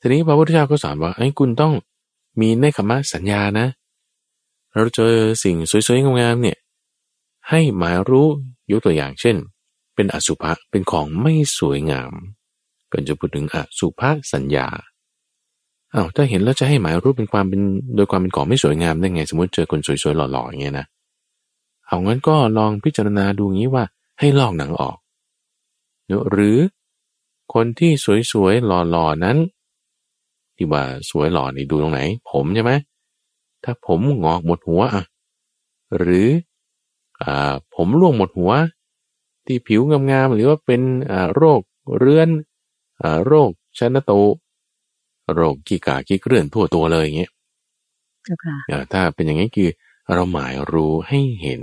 [0.00, 1.72] ทีนี้พระพุทธเจ้าก็สอนว่าไอ้คุณต้อง
[2.40, 3.66] มีในคำว่าสัญญานะ
[4.74, 5.12] เราเจอ
[5.44, 6.58] สิ่งสวยๆงามๆเนี่ย
[7.48, 8.26] ให้หมายรู้
[8.70, 9.36] ยกตัวอย่างเช่น
[9.94, 12.12] เป็นอสุภะเป็นของไม่สวยงาม
[12.92, 14.68] ก็จะพูดถึงอสุภะสัญญา
[15.94, 17.60] อา้าวถ้าเห็นแล้วจะให้หมายรู้เป็นความเป็น
[17.96, 20.86] โดยความเป็นของไม่สวยงามได้ไง สมมติเจอคนสวยๆหล่อๆอย่างเงี้ยนะ
[21.86, 23.84] เอางั้นก็ลองพิจารณาดูงี้ว่า
[24.18, 24.96] ให้ลอกหนังออก
[26.30, 26.58] หรือ
[27.54, 27.92] คนที่
[28.32, 29.36] สวยๆหล่อๆนั้น
[30.56, 32.72] ที่ว่าสวยหล่อนี่ดูตรงไหน ผมใช่ไหม
[33.64, 35.04] ถ้าผมงอกหมดหัวอะ
[35.98, 36.28] หรือ
[37.22, 38.52] อ่าผมร่วงหมดหัว
[39.46, 41.60] ที่ผิวงามๆหรือว่าเป็นอ่าโรค
[41.98, 42.28] เรื้อน
[43.02, 44.12] อ่าโรคชนโต
[45.34, 47.30] โรคกีกากีเกลื่อนทั่วตัวเลยอย่างเงี้ย
[48.92, 49.68] ถ้าเป็นอย่างนี้คือ
[50.12, 51.62] เราหมายรู้ให้เห็น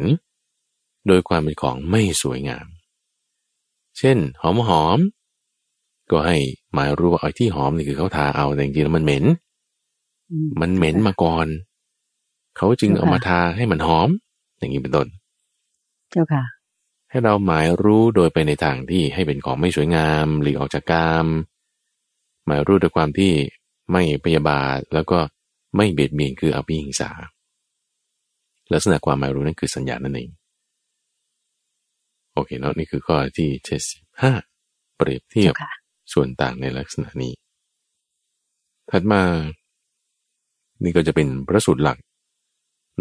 [1.07, 2.67] โดยความเป็นของไม่สวยงาม
[3.97, 4.99] เช่น หอมหอม
[6.11, 6.37] ก็ก็ให้
[6.73, 9.25] หมายรู้ว่าไอ้ที่หอมนี่คือเขาทาเอาแต่จริงๆแล้วมันเหม็น
[10.31, 11.47] อืมันเหม็นมาก่อน
[12.57, 14.09] เขาจึงเอามาทาให้มันหอม
[14.57, 15.07] อย่างนี้เป็นต้น
[16.11, 16.43] เจ้าค่ะ
[17.09, 21.27] ให้เราหมายรู้โดยไปในทางที่ให้เป็นของไม่สวยงามหลีกออกจากกาม
[22.45, 23.33] หมายรู้ด้วยความที่
[23.91, 25.19] ไม่พยาบาทแล้วก็
[25.75, 27.11] ไม่เบียดเบียนคืออภิหิงสา
[28.73, 30.29] ลักษณะความหมายรู้นั่นคือสัญญานั่นเอง
[32.33, 34.33] โอเคเนาะนี่คือข้อที่เจ็ดสิบห้า
[34.97, 35.71] เปรียบเทียบเจ้าค่ะ
[36.13, 37.33] ส่วนต่างในลักษณะนี้
[38.89, 39.23] ถัดมา
[40.83, 41.97] นี่ก็จะเป็นพระสูตรหลัก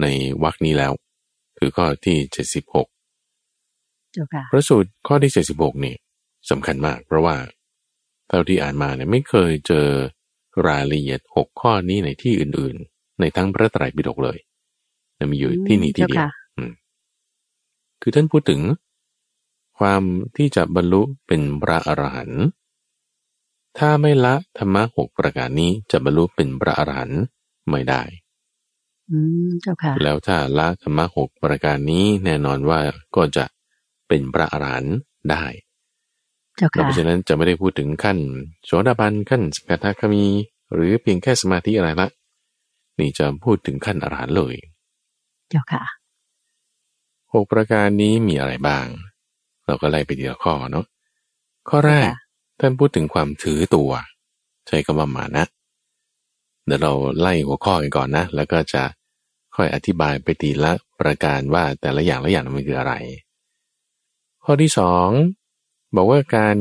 [0.03, 0.07] ใน
[0.43, 0.93] วรรคนี้แล้ว
[1.59, 2.89] คือข้อที่เจ็ดสิบหก
[4.13, 5.95] เจ้าค่ะพระสูตรข้อที่76นี่
[6.51, 7.37] สำคัญมาก เพราะว่า
[8.29, 9.89] เท่าที่อ่านมาเนี่ยไม่เคยเจอ
[10.69, 14.39] รายละเอียด6ข้อนี้ในที่อื่น ๆ ในทั้งพระไตรปิฎกเลย
[15.23, 16.73] แต่มีอยู่ที่นี่ที่เดียวเจ้าค่ะอืม
[18.03, 18.61] คือท่านพูดถึง
[19.79, 20.03] ความ
[20.37, 22.43] ที่จะบรรลุเป็นพระอรหันต์
[23.79, 27.21] ถ้าไม่ละธรรมะหกประการนี้จะบรรลุเป็นพระอรหันต์
[27.71, 28.03] ไม่ได้
[29.11, 32.81] อืมเจ้าค่ะแล้วถ้าละธรรมะหกประการนี้แน่นอนว่า
[33.17, 33.45] ก็จะ
[34.09, 34.97] เป็นพระอรหันต์
[35.31, 35.45] ได้
[36.57, 38.19] เจ้าแล้วค่ะเพราะฉะนั้นจะไม่ได้พูดถึงขั้น
[38.65, 40.27] โสดาบันขั้นสกทาคามี
[40.75, 42.09] หรือเพียงแค่สมาธิอะไรละ
[42.99, 44.55] นี่จะพูดถึงขั้นอรหันต์เลย
[45.53, 45.85] เจ้าค่ะ
[47.33, 48.87] หกประการนี้มีอะไรบ้าง
[49.67, 50.87] เราก็ไล่ไปทีละข้อเนาะ
[51.69, 52.19] ข้อแรกค่ะ
[52.61, 53.91] ท่านพูดถึงความถือตัว
[54.69, 55.45] ใช้คำว่ามานะ
[56.67, 58.83] เดี๋ยวเราไล่หัวข้อกันก่อนนะ แล้วก็จะ
[59.57, 62.95] ค่อยอธิบายไปทีละประการว่าแต่ละอย่างละอย่างมันคืออะไร
[64.45, 65.09] ข้อที่สอง
[65.97, 66.57] บอกว่าการ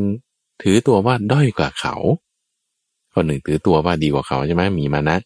[0.62, 1.96] ถือตัวว่าด้อยกว่าเขา
[3.12, 5.18] ข้อหนึ่งถือตัวว่าดีกว่าเขาใช่ไหมมีมานะ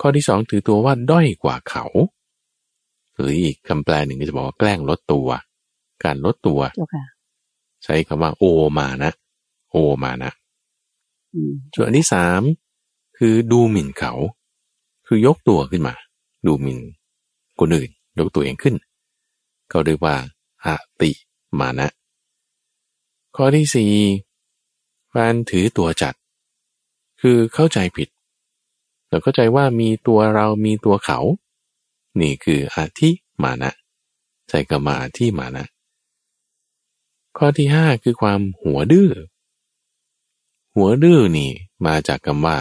[0.00, 1.84] ข้อที่สองถือตัวว่าด้อยกว่าเขา
[3.14, 5.28] หรืออีกคำแปลหนึ่งก็จะบอกว่าแกล้งลดตัว
[6.04, 7.04] การลดตัวเจ้าค่ะ
[7.84, 8.44] ใช้คำว่า โอ
[8.78, 9.12] มานะ
[9.70, 10.32] โอมานะ
[11.34, 12.40] อืมส่วนอันที่สาม
[13.18, 14.12] คือดูหมิ่นเขา
[15.06, 15.94] คือยกตัวขึ้นมา
[16.46, 16.78] ดูหมิ่น
[17.60, 18.74] คนอื่น ยกตัวเองขึ้น
[19.70, 20.16] เขาเรียกว่า
[20.64, 21.10] อาติ
[21.60, 21.88] มานะ
[23.36, 23.92] ข้อที่สี่
[25.14, 26.14] การถือตัวจัด
[27.20, 28.08] คือเข้าใจผิด
[29.08, 31.18] เราเข้าใจว่ามีตัวเรามีตัวเขา
[32.20, 33.10] นี่คืออาทิ
[33.42, 33.70] มานะ
[34.48, 35.64] ใจกรรมาอาทิมานะ
[37.36, 39.10] ข้อที่ห้าคือความหัวดื้อ
[40.74, 41.50] หัวดื้อนี่
[41.86, 42.58] มาจากคำว่า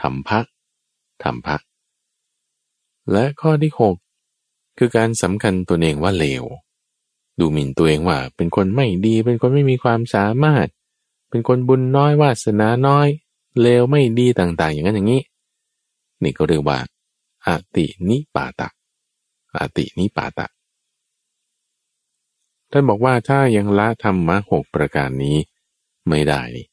[0.00, 0.40] ธรรมะ
[1.22, 1.56] ธรรมะ
[3.12, 3.96] และข้อที่หก
[4.78, 6.44] คือการสำคัญตัวเองว่าเลว
[7.38, 10.66] ดูหมิ่นตัวเองว่า เป็นคนไม่ดี เป็นคนไม่มีความสามารถ
[11.30, 13.08] เป็นคนบุญน้อยวาสนาน้อย
[13.60, 15.22] เลวไม่ดีต่างๆ อย่างนั้นอย่างนี้
[16.22, 16.78] นี่ก็เรียกว่า
[17.46, 18.68] อาตินิปาตะ
[19.56, 20.46] อาตินิปาตะ
[22.70, 25.36] ท่านบอกว่าถ้ายังละธรรมะหกประการนี้
[26.08, 26.66] ไม่ได้นี่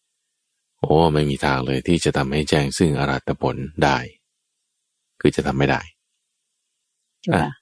[0.79, 3.97] โอ้ไม่มีทางเลยที่จะทำให้แจ้งซึ่งอรัตผลได้
[5.21, 5.81] คือจะทำไม่ได้
[7.21, 7.53] เจ้าค่ะ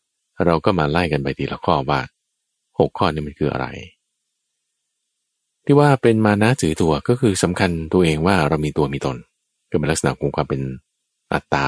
[0.45, 2.01] เราก็มาไล่กันไปทีละข้อว่า
[2.79, 3.67] หกข้อนี้มันคืออะไร
[5.65, 9.17] ที่ว่าเป็นมานะถือตัวก็คือสำคัญตัวเองว่าเรามีตัวมีตน
[9.69, 10.61] ก็เป็นลักษณะของความเป็น
[11.33, 11.67] อัตตา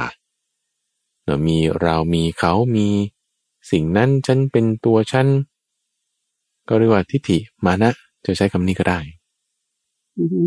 [1.26, 2.88] เรามีเรามีเขามี
[3.72, 5.28] สิ่งนั้นฉันเป็นตัวฉัน
[6.70, 7.90] ก็เรียกว่าทิฏฐิมานะ
[8.26, 9.00] จะใช้คำนี้ก็ได้
[10.20, 10.42] อือฮึ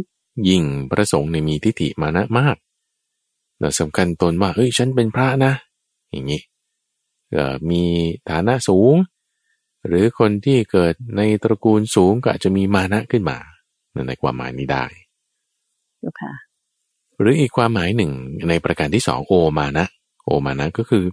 [0.49, 2.57] ยิ่งพระสงฆ์เนี่ยมีทิฏฐิมานะมาก
[3.59, 5.53] เราสำคัญตนว่าเฮ้ยฉันเป็นพระนะ
[6.11, 6.43] อย่างนี้
[7.33, 7.83] เอ่อมี
[8.31, 8.95] ฐานะสูง
[9.89, 13.39] หรือคนที่เกิดในตระกูลสูงก็อาจจะมีมานะขึ้นมา
[14.09, 14.85] ในความหมายนี้ได้
[16.01, 16.33] เจ้าค่ะ
[17.21, 18.13] หรืออีกความหมายหนึ่ง
[18.49, 19.87] ในประการที่สองโอมานะ
[20.25, 21.05] โอมานะก็คือ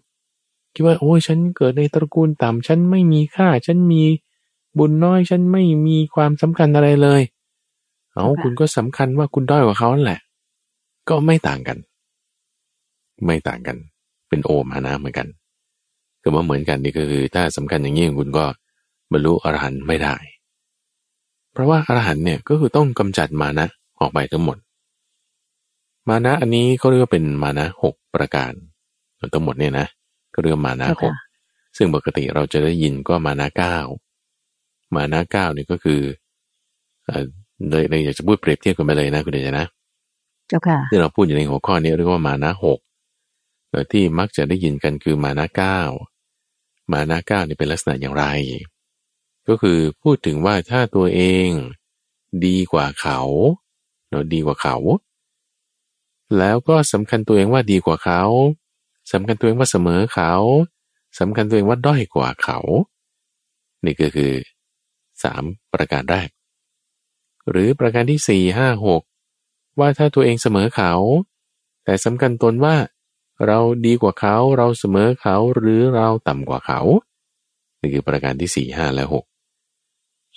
[0.80, 4.04] คิดว่า โอ้ยฉันเกิดในตระกูลต่ำฉันไม่มีค่า ฉันมี
[4.78, 7.22] บุญน้อย ฉันไม่มีความสำคัญอะไรเลย
[8.14, 10.20] เอาค่ะคุณก็สำคัญว่าคุณด้อยกว่าเขานั่นแหละ
[11.10, 11.78] ก็ไม่ต่างกัน
[13.26, 13.78] ไม่ต่างกัน
[14.30, 15.28] เป็นโอมานะเหมือนกัน
[16.22, 18.46] คือว่าเหมือนกันนี่ก็คือ ถ้าสำคัญอย่างนี้คุณก็
[19.12, 20.16] บรรลุอรหันต์ไม่ได้
[21.54, 23.68] เพราะว่าอรหันต์เนี่ยก็คือต้องกำจัดมานะ
[24.00, 24.58] ออกไปทั้งหมด
[26.10, 28.52] มานะอันนี้เขาเรียกว่าเป็นมานะหกประการ
[29.34, 29.88] ทั้งหมดเนี่ยนะ
[30.38, 31.16] ก็เรียกว่ามานะเจ้าหค่ะก
[31.78, 33.78] ซึ่งปกติเราจะได้ยินก็มานะเก้า
[34.96, 36.02] มานะเก้านี่ก็คือ
[37.06, 37.26] เอ่อ
[37.70, 39.66] เลยเลยอยากจะพูดเปรียบเทียบกันไปเลยนะคุณเดชนะ
[40.48, 42.80] เจ้าค่ะที่เราพูดอยู่ในหัวข้อนี้เรียกว่ามานะหก
[43.70, 45.80] แต่ที่มักจะได้ยินกันคือมานะเก้า
[46.92, 48.26] มานะเก้านี่เป็นลักษณะอย่างไร
[49.48, 51.50] ก็คือพูดถึงว่าถ้าตัวเอง
[52.46, 53.20] ดีกว่าเขา
[54.10, 54.76] เนาะดีกว่าเขา
[56.38, 58.22] แล้วก็สำคัญตัวเองว่าดีกว่าเขา
[59.12, 60.34] สำคัญตัวเองว่าเสมอเขา
[61.20, 62.60] สำคัญตัวเองว่าด้อยกว่าเขา
[63.86, 64.34] นี่ก็คือ
[65.24, 65.44] สาม
[65.74, 66.30] ประการแรก
[67.50, 69.02] หรือประการที่สี่ห้าหก
[69.80, 70.94] ว่าถ้าตัวเองเสมอเขา
[71.84, 72.76] แต่สำคัญตนว่า
[73.48, 76.82] เราดีกว่าเขาเราเสมอเขาหรือเราต่ำกว่าเขา
[77.80, 79.26] นี่คือประการที่สี่ห้าและหก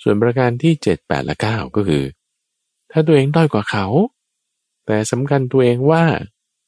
[0.01, 2.03] ส่วนประการที่เจ็ดแปดและเก้าก็คือ
[2.91, 3.85] ถ้าตัวเองด้อยกว่าเขา
[4.85, 6.03] แต่สำคัญตัวเองว่า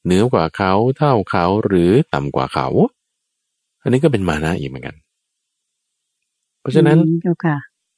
[0.05, 2.67] เหนือกว่าเขาเท่าเขาหรือต่ำกว่าเขา
[3.81, 4.95] อันนี้ก็เป็นมานะอีกเหมือนกัน
[6.59, 7.55] เพราะฉะนั้นเจ้าค่ะ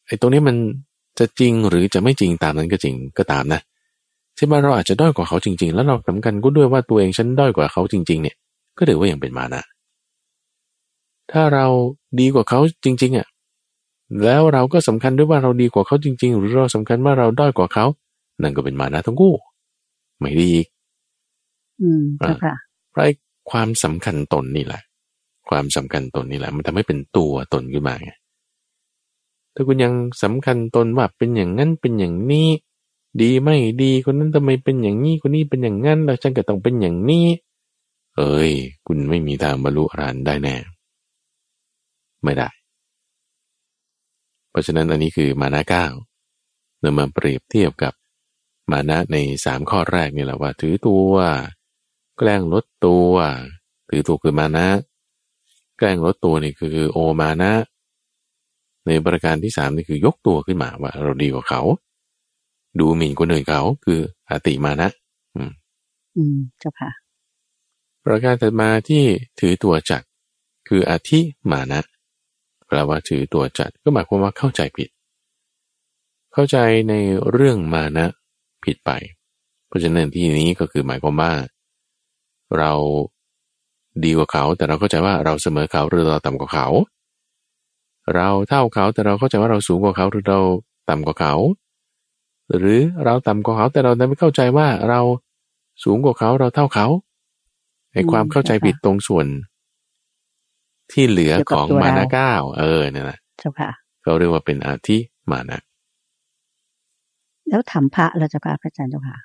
[0.07, 0.55] ไอ้ตรงนี้มัน
[1.19, 3.61] จะจริงหรือจะไม่จริงตามนั้นก็จริงก็ตามนะ
[4.35, 8.35] ใช่ไหมเราอาจจะด้อยกว่าเขาจริง ๆ แล้วเราสำคัญก็ด้วยว่าตัวเองฉันด้อยกว่าเขาจริง ๆ เนี่ย
[8.77, 9.63] ก็ถือว่ายังเป็นมานะ
[11.31, 11.65] ถ้าเรา
[12.19, 13.27] ดีกว่าเขาจริง ๆอะ
[14.23, 17.85] แล้วเราก็สำคัญด้วยว่าเราดีกว่าเขาจริง ๆ หรือเราสำคัญว่าเราด้อยกว่าเขา
[18.41, 19.33] นั่นก็เป็นมานะทั้งคู่
[20.19, 20.67] ไม่ดีอีก
[21.81, 22.55] อืมเจ้าค่ะ
[22.91, 23.13] เพราะไอ้
[23.51, 24.81] ความสำคัญตนนี่แหละ
[25.49, 28.11] ความสำคัญตนนี่แหละ มันทำให้เป็นตัวตนขึ้นมาไง
[29.53, 32.47] ถ้าคุณยังสำคัญตนว่าเป็นอย่างนั้นเป็นอย่างนี้
[33.21, 37.25] ดีไม่ดีคนนั้นทำไมเป็นอย่างนี้คนนี้เป็นอย่างนั้นแล้วฉันก็ต้องเป็นอย่างนี้
[38.17, 38.51] เอ้ย
[38.87, 40.55] คุณไม่มีทางบรรลุอรหันต์ได้แน่
[42.23, 42.49] ไม่ได้
[44.49, 45.85] เพราะฉะนั้นอันนี้คือมานะเก้า
[46.81, 47.93] เรามาเปรียบเทียบกับ
[48.71, 51.13] มานะในสามข้อแรกนี่แหละว่า ถือตัว
[52.17, 53.13] แกล้งลดตัว
[53.89, 54.67] ถือตัวคือมานะ
[55.77, 57.51] แกล้งลดตัวนี่คือโอมานะ
[58.87, 61.61] ในประการที่สามนี่คือยกตัวขึ้นมาว่า เราดีกว่าเขา
[62.79, 63.99] ดูหมิ่นคนอื่นเขาคือ
[64.29, 64.89] อติมานะ
[65.35, 65.51] อืม
[66.17, 66.91] อืมเจ้าค่ะ
[68.05, 69.03] ประการถัดมาที่
[69.39, 70.03] ถือตัวจัด
[70.67, 71.19] คืออธิ
[71.51, 71.81] มานะ
[72.67, 74.89] แปลว่าถือตัวจัดก็หมายความว่าเข้าใจผิด
[76.33, 76.57] เข้าใจ
[76.89, 76.93] ใน
[77.31, 78.07] เรื่องมานะ
[78.63, 78.91] ผิดไป
[79.67, 81.31] เพราะฉะนั้นที่นี้ก็คือหมายความว่า
[82.57, 82.71] เรา
[84.03, 86.67] ดีกว่าเขา แต่เราเข้าใจว่าเราเสมอเขาหรือเราต่ำกว่าเขา
[88.15, 90.39] เราเท่าเขาแต่เราเข้าใจว่าเราสูงกว่าเขาหรือเรา
[90.89, 91.33] ต่ำกว่าเขา
[92.57, 95.01] หรือเราต่ำกว่าเขาแต่เราไม่เข้าใจว่าเรา
[95.83, 96.87] สูงกว่าเขาเราเท่าเขา
[97.93, 99.27] ไอ้ความเข้าใจผิดตรงส่วน
[100.91, 103.71] ที่เหลือของมานะเก้าเออเนี่ยนะเจ้าค่ะ
[104.03, 104.97] เขาเรียกว่าเป็นอาทิ
[105.31, 105.61] มานะ
[107.49, 109.17] แล้วธรรมพระแล้วเจ้าค่ะพระอาจารย์เจ้าค่ะ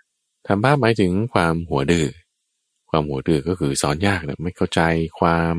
[0.47, 2.07] ธรรมะหมายถึงความหัวดื้อ
[2.91, 4.81] ความหัวดื้อก็คือสอนยากเนี่ยไม่เข้าใจ
[5.21, 5.55] ความ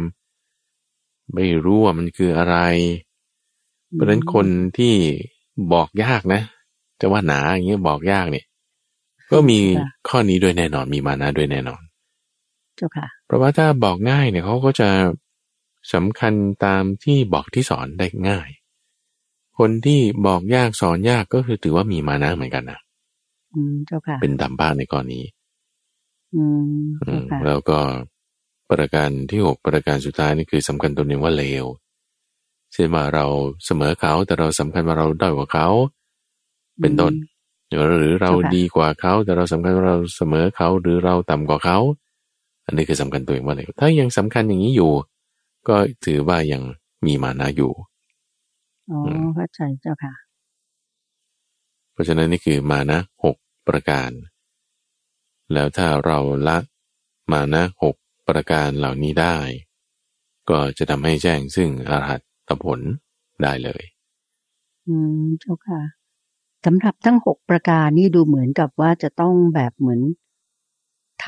[1.34, 2.58] ไม่รู้ว่ามันคืออะไร
[3.92, 4.96] เพราะฉะนั้นคนที่
[5.74, 6.42] บอกยากนะ
[7.02, 8.46] จะว่าหนาอย่างเงี้ยบอกยากเนี่ย
[9.32, 11.82] ก็มีค่ะข้อนี้ด้วยแน่นอนมีมานะด้วยแน่นอน
[12.76, 14.90] เจ้าค่ะ เพราะว่าถ้าบอกง่ายเนี่ยเขาก็จะ
[15.94, 16.34] สำคัญ
[16.66, 18.50] ตามที่บอกที่สอนได้ง่าย
[19.58, 22.80] คนที่บอกยากสอนยากก็คือถือว่ามีมานะเหมือนกันนะ
[23.54, 25.22] อืมเจ้าค่ะ เป็นตามบ้านในกรณี
[27.46, 27.80] แล้วก็
[28.72, 31.66] ประการที่หกประการสุดท้ายนี่คือสำคัญตัวหนึ่งว่าเลว
[32.74, 33.26] เช่นว่าเรา
[33.66, 35.68] เสมอเขาแต่เราสำคัญว่าเราด้อยกว่าเขา
[36.82, 37.14] เป็นต้น
[37.70, 41.80] หรือเราดีกว่าเขา แต่เราสำคัญว่าเราเสมอเขาหรือเราต่ำกว่าเขา
[42.66, 44.92] อันนี้คือสำคัญตัวเองว่าเลวถ้ายังสำคัญอย่างนี้อยู่
[45.70, 46.64] ก็ถือว่ายัง
[47.06, 47.72] มีมานะอยู่
[48.90, 49.00] อ๋อ
[49.36, 50.14] เข้าใจเจ้าค่ะ
[51.94, 54.12] เพราะฉะนั้นนี่คือมานะหกประการ
[55.54, 56.58] แล้วถ้าเราละ
[57.32, 57.96] มานะหก
[58.28, 59.38] ประการเหล่านี้ได้
[60.50, 62.16] ก็จะทำให้แจ้งซึ่งอรหั
[62.50, 62.80] ตผล
[63.44, 63.84] ได้เลย
[64.88, 65.82] อืมเจ้าค่ะ
[66.66, 70.02] สำหรับทั้งหกประการนี่ดูเหมือนกับว่าจะต้องแบบเหมือน
[71.24, 71.26] ท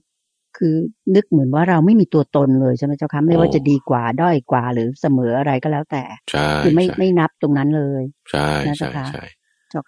[0.00, 0.74] ำคือ
[1.14, 9.37] นึกเหมือนว่าเราไม่มีตัวตนเลยใช่ไหมเจ้าค่ะไม่ว่าโอ้จะดีกว่าด้อยกว่าหรือเสมออะไรก็แล้วแต่ใช่คือไม่ใช่ไม่นับตรงนั้นเลย ใช่นะใช่เจ้าค่ะใช่เจ้า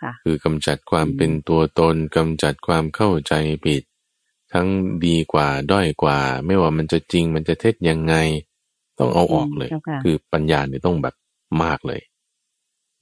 [0.04, 3.82] ค่ะคือกำจัดความอืมเป็นตัวตนกำจัดความเข้าใจผิด
[4.52, 4.68] ทั้ง
[5.06, 8.14] ดีกว่าด้อยกว่า ไม่ว่ามันจะจริงมันจะเท็จยังไง
[8.98, 11.14] ต้องเอาออกเลยเจ้าค่ะคือปัญญาเนี่ยต้องแบบ
[11.62, 12.00] มากเลย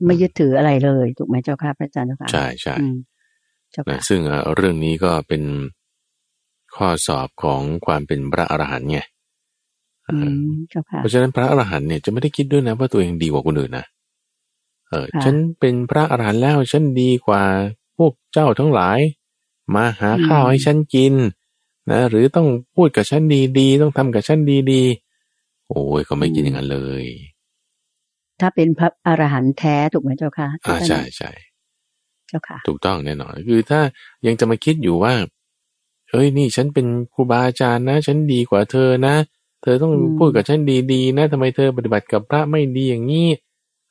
[0.06, 2.96] ไม่ยึดถืออะไรเลยถูกไหมเจ้าค่ะพระอาจารย์เจ้าค่ะใช่ใช่อืม
[3.72, 5.42] เจ้านะค่ะซึ่งเอ่อเรื่องนี้ก็เป็น
[6.76, 9.00] ข้อสอบของความเป็นพระอรหันต์ไง
[10.10, 10.18] อื
[10.50, 13.86] มเจ้าค่ะเพราะฉะนั้นพระอรหันต์เนี่ยจะไม่ได้คิดด้วยนะว่าตัวเองดีกว่าคนอื่นนะ
[14.90, 17.42] เออค่ะฉันเป็นพระอรหันต์แล้วฉันดีกว่า
[17.96, 18.98] พวกเจ้าทั้งหลาย
[19.74, 21.14] มาหาข้าวให้ฉันกิน
[21.90, 23.22] นะหรือต้องพูดกับฉัน
[23.58, 24.38] ดีๆต้องทำกับฉัน
[24.72, 27.04] ดีๆโอ้ยเขาไม่กินอย่างนั้นเลย
[28.40, 31.30] ถ้าเป็นพระอรหันต์แท้ถูกไหมเจ้าค่ะอ่าที่ท่านใช่ใช่
[32.28, 33.80] เจ้าค่ะ ถูกต้องแน่นอนคือถ้า
[34.26, 35.14] ยังจะมาคิดอยู่ว่า
[36.10, 39.14] เอ้ยนี่ฉันเป็นครูบาอาจารย์นะ ฉันดีกว่าเธอนะ
[39.62, 40.60] เธอต้องอืมพูดกับฉัน
[40.92, 43.28] ดีๆนะทำไมเธอปฏิบัติกับพระไม่ดีอย่างนี้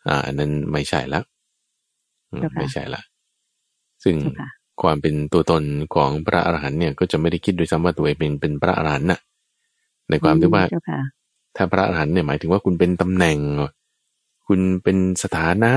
[0.08, 1.22] อ่าอันนั้นไม่ใช่ละ
[2.32, 3.02] อืมไม่ใช่ละ
[4.04, 4.50] ซึ่งเจ้าค่ะ
[4.82, 5.64] ความเป็นตัวตน
[5.96, 9.20] ของพระอรหันต์เนี่ยก็จะไม่ได้คิดด้วยซ้ำว่าตัวเองเป็นเป็นพระอรหันต์น่ะ
[10.10, 11.00] ในความที่ว่าเจ้าค่ะ
[11.56, 13.38] ถ้าพระอรหันต์เนี่ยหมายถึงว่าคุณเป็นตำแหน่ง
[14.48, 15.72] คุณเป็นสถานะ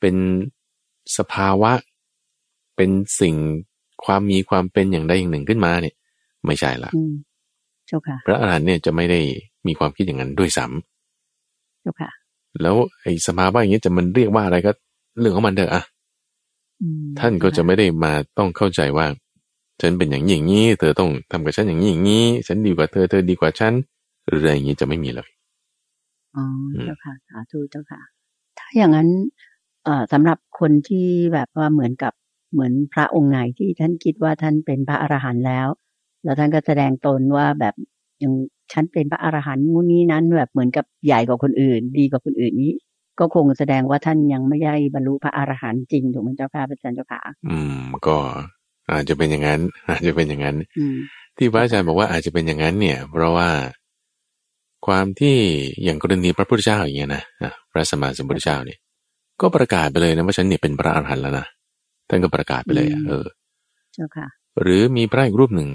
[0.00, 0.16] เป็น
[1.16, 1.72] สภาวะ
[2.76, 3.36] เป็นสิ่ง
[4.04, 5.94] ความมีความเป็นอย่างใดอย่างหนึ่งขึ้นมาเนี่ย
[6.46, 7.12] ไม่ใช่ละอืม
[7.86, 9.20] เจ้าค่ะพระอรหันต์เนี่ยจะไม่ได้
[9.66, 12.10] มีความคิดอย่างนั้นด้วยซ้ำเจ้าค่ะ
[12.60, 14.72] แล้วไอ้สภาวะอย่างนี้จะมันเรียกว่าอะไรก็
[15.20, 15.82] เรื่องของมันเถอะอะ
[16.80, 19.06] อืมท่านก็จะไม่ได้มาต้องเข้าใจว่า
[19.80, 23.72] ฉันเป็นอย่างนี้อย่างนี้ เธอต้องทำกับฉันอย่างนี้อย่างนี้ ฉันดีกว่าเธอเธอดีกว่าฉัน
[24.26, 25.28] หรืออะไรอย่างนี้จะไม่มีเลย
[26.36, 26.44] อ๋อ
[26.82, 28.00] เจ้าค่ะสาธุเจ้าค่ะ
[28.58, 29.08] ถ้าอย่างนั้น
[29.84, 32.12] เอ่อสำหรับคนที่แบบว่าเหมือนกับ
[32.52, 35.68] เหมือนพระองค์ไหนที่ท่านคิดว่าท่านเป็นพระอรหันต์แล้ว
[36.24, 37.74] แล้วท่านก็แสดงตนว่าแบบ
[38.22, 38.34] อย่าง
[38.72, 42.72] ฉันเป็นพระอรหันต์งูนนี้นั้นแบบเหมือนกับใหญ่กว่าคนอื่น ดีกว่าคนอื่นนี้
[43.20, 48.16] ก็คงแสดงว่าท่านยังไม่ได้บรรลุพระอรหันต์จริงถูกไหมเจ้าค่ะพระอาจารย์เจ้าค่ะอืม ก็
[48.92, 50.96] อาจจะเป็นอย่างนั้น อาจจะเป็นอย่างนั้นอืม
[51.36, 53.48] ที่พระอาจารย์บอกว่าอาจจะเป็นอย่างนั้นเนี่ย เพราะว่า
[54.86, 55.36] ความที่
[55.84, 58.78] อย่างกรณีพระพุทธเจ้าอย่างเงี้ยนะอะพระสมมาสัมพุทธเจ้าเนี่ย
[59.40, 61.46] ก็ประกาศไปเลยนะว่าฉันเนี่ยเป็นพระอรหันต์แล้วนะ
[62.08, 63.26] ท่านก็ประกาศไปเลยอะเออ
[63.94, 64.26] เจ้าค่ะ
[64.60, 65.68] หรือมีพระอีกรูปหนึ่ง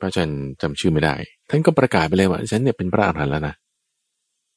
[0.00, 1.14] พระอาจารย์จำชื่อไม่ได้
[1.50, 3.54] ท่านก็ประกาศไปเลยว่าฉันเนี่ยเป็นพระอรหันต์แล้วนะ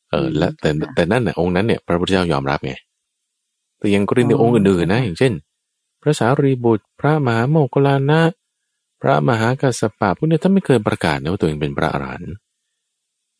[0.09, 2.73] เออและแต่ค่ะแต่นั่นน่ะองค์นั้นเนี่ยพระพุทธเจ้ายอมรับไง
[3.77, 5.33] แต่ยังกรณีอ๋อองค์อื่นๆนะอย่างเช่น
[6.01, 8.21] พระสารีบุตร พระมหาโมคคลลานะ
[9.01, 12.31] พระมหากัสสปะพวกเนี้ท่านไม่เคยประกาศนะว่าตัวเองเป็นพระอรหันต์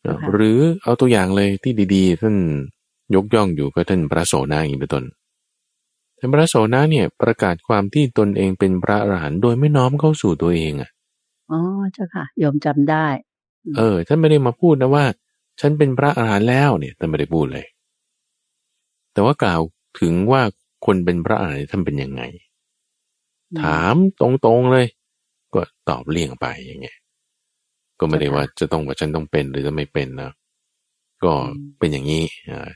[0.02, 2.36] เนอะหรือเอาตัวอย่างเลยที่ดี ๆ ท่าน
[3.14, 5.04] ยกย่องอยู่ก็ท่านพระโสนาอย่างนี้เป็นต้น
[6.18, 10.90] ท่านพระโสนาเนี่ยประกาศความที่ตนเองเป็นพระอรหันต์โดยไม่น้อมเข้าสู่ตัวเองอะ
[11.50, 11.58] อ๋อ
[11.92, 13.06] เจ้าค่ะโยมจำได้
[13.76, 15.04] เออท่านไม่ได้มาพูดนะว่า
[15.60, 17.66] ฉันเป็นพระอรหันต์แล้วเนี่ยท่านไม่ได้พูดเลย
[19.12, 19.60] แต่ว่ากล่าว
[20.00, 20.42] ถึงว่า
[20.86, 22.22] คนเป็นพระอรหันต์ท่านเป็นยังไง
[23.62, 24.86] ถามตรงๆเลย
[25.54, 26.98] ก็ตอบเลี่ยงไปอย่างเงี้ย
[28.00, 30.30] ก็ไม่ได้ว่าจะต้องว่าฉันต้องเป็นหรือจะไม่เป็นนะ
[31.24, 31.32] ก็
[31.78, 32.70] เป็นอย่างนี้อ่า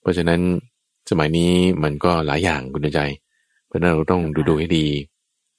[0.00, 0.40] เพราะฉะนั้น
[1.10, 1.50] สมัยนี้
[1.82, 3.00] มันก็หลายอย่างคุณใจ
[3.66, 4.86] เพราะฉะนั้นเราต้องดูดูให้ดี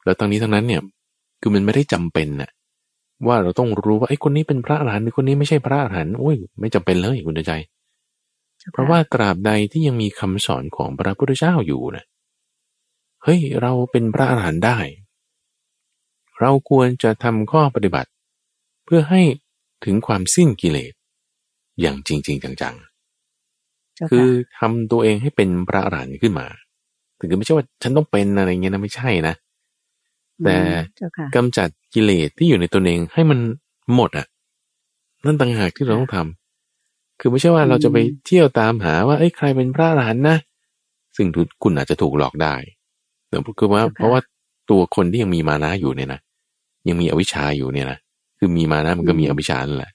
[0.03, 0.81] แล้วทั้งนี้ทั้งนั้นเนี่ย
[1.43, 2.51] คือมันไม่ได้จำเป็นน่ะ
[3.27, 7.53] ว่าเราต้องรู้ว่าไอ้คนนี้เป็นพระอรหันต์หรือคนนี้ไม่ใช่พระอรหันต์โอ้ยไม่จำเป็นเลยคุณใจ
[8.71, 12.05] เพราะว่าตราบใดที่ยังมีคำสอนของพระพุทธเจ้าอยู่นะ
[13.23, 14.79] เฮ้ยเราเป็นพระอรหันต์ได้
[16.39, 18.09] เราควรจะทำข้อปฏิบัติ
[18.85, 19.21] เพื่อให้
[19.85, 20.93] ถึงความสิ้นกิเลส
[21.81, 24.27] อย่างจริง ๆ จังเจ้าๆคืค่ะอ
[24.59, 26.47] ทำตัวเองให้เป็นพระอรหันต์ขึ้นมา
[27.19, 29.35] ถึงไม่ใช่ว่าฉันต้องเป็นอะไรเงี้ยนะไม่ใช่นะ
[30.45, 30.57] แต่
[30.97, 33.39] เจ้าค่ะกำจัดกิเลสที่อยู่ในตนเองให้มัน
[33.95, 34.25] หมดอะ
[35.25, 40.37] นั่นต่างหากที่เราต้องทำคือไม่ใช่ว่าเราจะไปเที่ยวตามหาว่าเอ้ยใครเป็นพระอรหันต์นะ
[41.15, 42.55] ซึ่งทุกคุณอาจจะถูกหลอกได้
[43.29, 44.19] แต่คือว่าเพราะว่า
[44.69, 46.19] ตัวคนที่ยังมีมานะอยู่เนี่ยนะ
[46.87, 47.97] ยังมีอวิชชาอยู่เนี่ยนะ
[48.39, 49.91] คือมีมานะมันก็มีอวิชชานั่นแหละ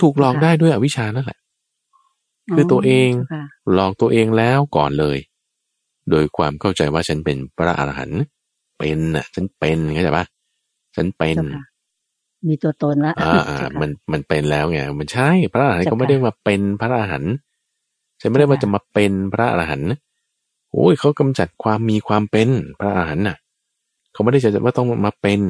[0.00, 1.38] ถูกหลอกได้ด้วยอวิชชานั่นแหละ
[2.54, 3.44] คือตัวเองจ้าค่ะ
[3.74, 5.18] หลอกตัวเองแล้วก่อนเลย
[6.10, 8.22] โดยความเข้าใจว่าฉันเป็นพระอรหันต์
[8.82, 10.26] เป็นน่ะ ฉันเป็นเข้าใจปะ
[10.96, 11.62] ฉันเป็นเจ้าค่ะ
[12.48, 17.32] มีตัวตนละอ่าอ่าเจ้าค่ะมันมันเป็นแล้วไงมันใช่ พระอรหันต์เจ้าก็ค่ะไม่ได้มาเป็นพระอรหันต์
[18.20, 19.88] ฉันไม่ได้ว่าเจ้าจะค่ะมาเป็นพระอรหันต์
[20.72, 22.48] โอ้ยเขากำจัดความมีความเป็น
[22.80, 23.36] พระอรหันต์น่ะ
[24.12, 25.40] เขาไม่ได้จะว่าต้องมาเป็น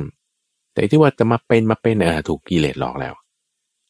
[0.72, 3.14] แต่ที่ว่าจะมาเป็นมาเป็นเนี่ยอ่าถูกกิเลสหลอกแล้ว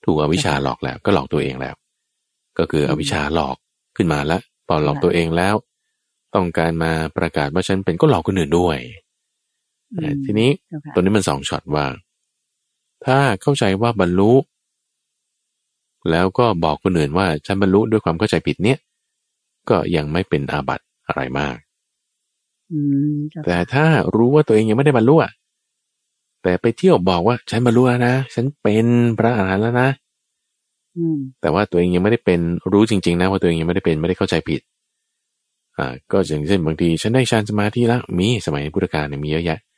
[0.05, 1.75] ถูกอวิชชาหลอกแล้ว ก็หลอกตัวเองแล้ว
[2.59, 3.57] ก็คืออวิชชาหลอก
[3.97, 5.55] ขึ้นมาแล้วพอหลอกตัวเองแล้ว
[6.35, 9.12] ต้องการมาประกาศว่าฉันเป็นก็หลอกคนอื่นด้วยอืม
[10.25, 11.87] ทีนี้เจ้าค่ะตัวนี้มันสองช็อตว่า
[13.05, 14.33] ถ้าเข้าใจว่าบรรลุ
[16.11, 18.79] แล้วก็บอกคนอื่นว่าฉันบรรลุด้วยความเข้าใจผิดเนี่ย
[19.71, 21.57] ก็ยังไม่เป็นอาบัติอะไรมาก
[22.73, 22.79] อื
[23.13, 25.33] มเจ้าแต่ค่ะถ้ารู้ว่าตัวเองยังไม่ได้บรรลุอะ
[26.43, 28.87] แต่ไปเที่ยวบอกว่าฉันบรรลุแล้วนะฉันเป็น
[29.19, 29.89] พระอรหันต์แล้วนะ
[30.97, 32.41] อืมแต่ว่าตัวเองยังไม่ได้เป็น
[32.73, 34.61] รู้จริง ๆ นะว่าตัวเองยังไม่ได้เป็นไม่ได้เข้าใจผิด
[35.79, 39.72] อ่า ก็อย่างเช่นบางทีฉันได้ฌานสมาธิแล้วมีสมัยพุทธกาลเนี่ยมีเยอะแยะอ่า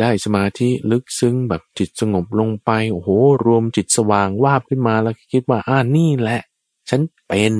[0.00, 3.08] ได้สมาธิลึกซึ้งแบบจิตสงบลงไปโอ้โห
[3.46, 6.40] รวมจิตสว่างวาบขึ้นมาแล้วคิดว่าอ่านี่แหละ
[6.90, 7.54] ฉันเป็น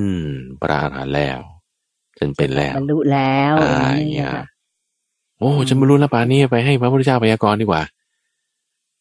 [0.61, 1.40] พระอรหันต์แล้ว
[2.18, 4.44] ฉันเป็นแล้วบรรลุแล้วอ่าออย่างย่างเงี้เงี้ยยค่ะ
[5.38, 7.82] โอ้ฉันไม่รู้แล้วป่านนี้ไปให้พระพุทธเจ้าพยากรณ์ดีกว่า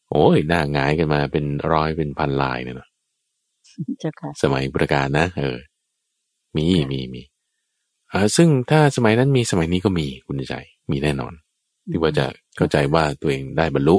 [0.10, 2.90] โอ้ยหน้าหงายกันมาเป็นร้อยเป็นพันลายเนี่ยเนอะ
[4.00, 5.58] เจ้าค่ะสมัยพุทธกาลนะเออ
[6.56, 7.22] มีมีมี
[8.12, 10.56] อ่าซึ่งถ้าสมัยนั้นมีสมัยนี้ก็มีคุณใจ
[10.92, 11.34] มีแน่นอน
[11.92, 12.26] ที่ว่าจะ
[12.58, 13.98] เข้าใจว่าตัวเองได้บรรลุ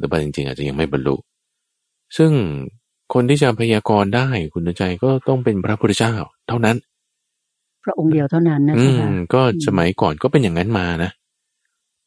[0.00, 1.14] แต่ว่าจริงๆ อาจจะยังไม่บรรลุ
[2.16, 2.32] ซึ่ง
[3.14, 6.14] คนที่จะพยากรณ์ได้คุณใจก็ต้องเป็นพระพุทธเจ้า
[6.48, 6.76] เท่านั้น
[7.84, 11.10] พระองค์เดียวเท่านั้นนะอืเจ้ามค่ะก็สมัยก่อนก็เป็นอย่างนั้นมานะ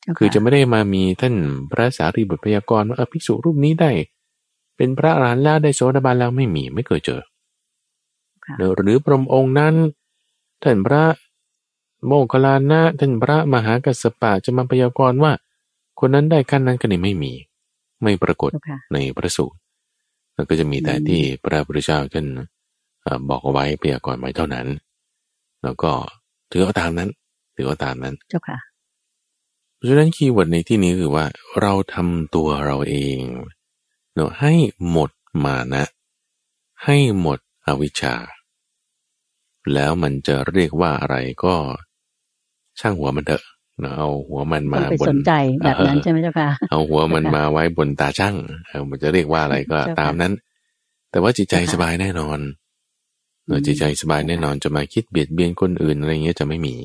[0.01, 1.35] เจ้าคือจะไม่ได้มามีท่าน
[1.71, 3.91] พระสารีบุตรพยากรณ์ว่าเออภิกษุรูปนี้ได้
[4.77, 7.21] เป็นพระอรหันต์แล้วได้โสดาบันแล้วไม่มีไม่เคยเจอ
[8.45, 9.73] ค่ะหรือพระองค์นั้น
[10.63, 11.03] ท่านพระ
[12.05, 15.31] โมคคัลลานะท่านพระมหากัสสปะจะมาพยากรณ์ว่า
[15.99, 17.33] คนนั้นได้ขั้นนั้นก็นี่ไม่มี
[18.01, 19.57] ไม่ปรากฏเจ้าค่ะในพระสูตร
[20.33, 22.27] แล้วก็จะมีแต่อืมที่พระพุทธเจ้าท่าน
[23.03, 24.67] เอ่อบอกเอาไว้พยากรณ์ไว้เท่านั้น
[25.63, 25.91] แล้วก็
[26.51, 27.09] ถือเอาตามนั้น
[27.55, 28.57] ถือเอาตามนั้นเจ้าค่ะ
[29.75, 31.25] เพราะฉะนั้น keyword ในที่นี้คือว่า
[31.61, 33.19] เราทำตัวเราเอง
[34.13, 34.53] เนาะให้
[34.89, 35.11] หมด
[35.45, 35.83] มานะ
[36.83, 38.15] ให้หมดอวิชชา
[39.73, 41.55] แล้วมันจะเรียกว่าอะไรก็
[42.79, 43.43] ช่างหัวมันเถอะ
[43.81, 45.31] เนาะเอาหัวมันต้มาองไปบนสนใจ
[45.63, 48.35] แบบนั้นใช่ไหมเจ้าค่ะเอาหัวมันมาไว้บนตาช่าง
[48.67, 50.33] เออมันจะเรียกว่าอะไรก็เจ้าค่ะตามนั้น
[51.11, 52.39] แต่ว่าจิตใจเจ้าค่ะสบายแน่นอน
[53.47, 56.75] เอออืมจิตใจสบายแน่นอนจะมาคิดเบียดเบียนคนอื่นอะไรเงี้ยจะไม่มี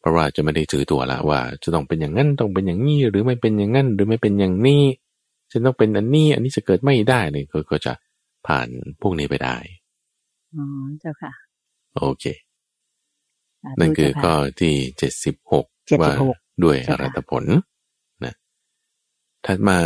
[0.00, 4.82] เพราะว่าจะไม่ได้ถือตัวละว่า จะต้องเป็นอย่างนั้นต้องเป็นอย่างนี้หรือไม่เป็นอย่างนั้นหรือไม่เป็นอย่างนี้
[5.52, 7.92] จะต้องเป็นอันนี้ อันนี้จะเกิดไม่ได้เลยก็ก็จะ
[8.46, 8.68] ผ่าน
[9.02, 9.56] พวกนี้ไปได้
[10.54, 10.64] อ๋อ
[11.00, 11.32] เจ้าค่ะ
[11.98, 12.49] โอเคสาธุ
[13.80, 16.12] นั่นคือเจ้าข้อค่ะที่เจ็ดสิบหก76ว่า
[16.64, 17.44] ด้วยอเจ้าค่ะรัตผล
[18.24, 18.34] นะ
[19.46, 19.78] ถัดมา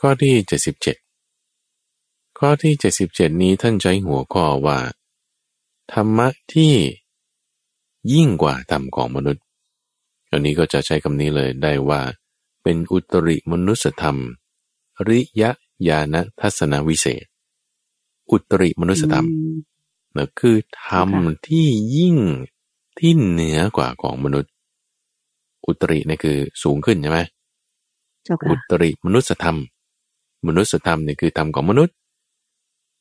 [0.00, 0.96] ข้อที่เจ็ดสิบเจ็ด
[2.38, 4.78] ข้อที่เจ็ดสิบเจ็ดนี้ท่านใช้หัวข้อว่า
[5.92, 6.74] ธรรมะที่
[8.12, 9.44] ยิ่งกว่าธรรมของมนุษย์
[10.30, 12.00] อันนี้ก็จะใช้คำนี้เลยได้ว่า
[12.62, 14.18] เป็นอุตริมนุสธรรม
[15.08, 15.44] ริย
[15.88, 17.24] ญาณทัศนวิเศษ
[18.30, 19.54] อุตริมนุสธรรมอืม
[20.16, 20.56] นะคือ
[20.86, 22.16] ธรรมค่ะที่ยิ่ง
[22.98, 24.52] ที่เหนือกว่าของมนุษย์
[25.66, 27.20] อุตริเนี่ยคือสูงขึ้นใช่ไหม
[28.24, 29.58] เจ้าอุค่ะตริมนุสธรรม
[30.46, 31.96] มนุสธรรมเนี่ยคือธรรมของมนุษย์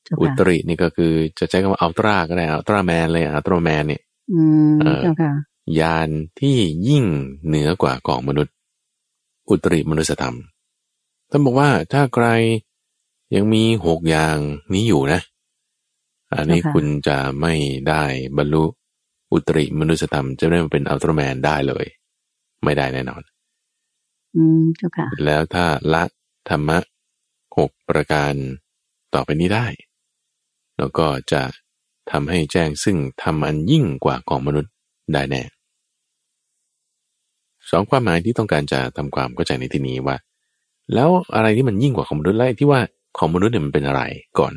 [0.05, 4.01] เจ้าอุค่ะตรินี่ก็คือจะใช้คำว่าอัลตร้าก็ได้อัลตร้าแมนเลยอัลตร้าแมนเนี่ย
[4.31, 4.41] อื
[4.79, 5.31] มเออเจ้าค่ะ
[5.79, 7.05] ยานที่ยิ่ง
[7.45, 8.55] เหนือกว่าของมนุษย์
[9.49, 10.37] อุตริมนุสธรรม
[11.29, 12.27] ท่านบอกว่าถ้าใคร
[13.35, 14.37] ยังมีหกอย่าง
[14.73, 15.21] นี้อยู่นะ
[16.35, 17.53] อันนี้เจ้าค่ะคุณจะไม่
[17.89, 18.03] ได้
[18.37, 18.63] บรรลุ
[19.31, 21.85] อุตริมนุสธรรม จะได้มาเป็นอัลตร้าแมนได้เลย
[22.63, 23.21] ไม่ได้แน่นอน
[24.35, 26.03] อืมเจ้าค่ะแล้วถ้าละ
[26.49, 26.79] ธรรมะ
[27.57, 28.33] หกประการ
[29.13, 29.67] ต่อไปนี้ได้
[30.77, 31.43] แล้วก็จะ
[32.11, 34.71] ทำให้แจ้งซึ่งทำอันยิ่งกว่าของมนุษย์
[35.13, 35.41] ได้แน่
[37.69, 40.17] สองความหมายที่ต้องการจะทำความเข้าใจในที่นี้ว่า
[40.93, 42.81] แล้วอะไรที่มันยิ่งกว่าของมนุษย์และไอ้ที่ว่า
[43.17, 44.01] ของมนุษย์เนี่ยมันเป็นอะไร
[44.39, 44.53] ก่อน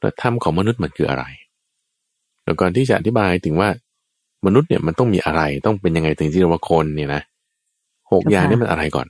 [0.00, 1.24] แล้วธรรมของมนุษย์มันคืออะไร
[2.44, 3.70] แล้วก่อนที่จะอธิบายถึงว่า
[4.46, 7.22] มนุษย์เนี่ยมันต้องมีอะไรต้องเป็นยังไงถึงที่เรียกว่าคนเนี่ยนะ
[8.12, 9.08] หกอย่างนี่มันอะไรก่อน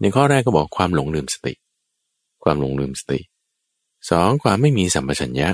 [0.00, 1.54] ในข้อแรกก็บอกความหลงลืมสติ
[2.44, 3.20] ความหลงลืมสติ
[4.10, 5.48] สองความไม่มีสัมปชัญญะ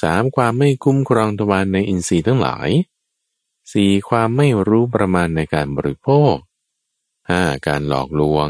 [0.00, 2.68] สามความไม่คุ้มครองทวารในอินทรีย์ทั้งหลาย
[3.72, 6.34] สี่ความไม่รู้ประมาณในการบริโภค
[7.30, 8.48] ห้าการหลอกลวง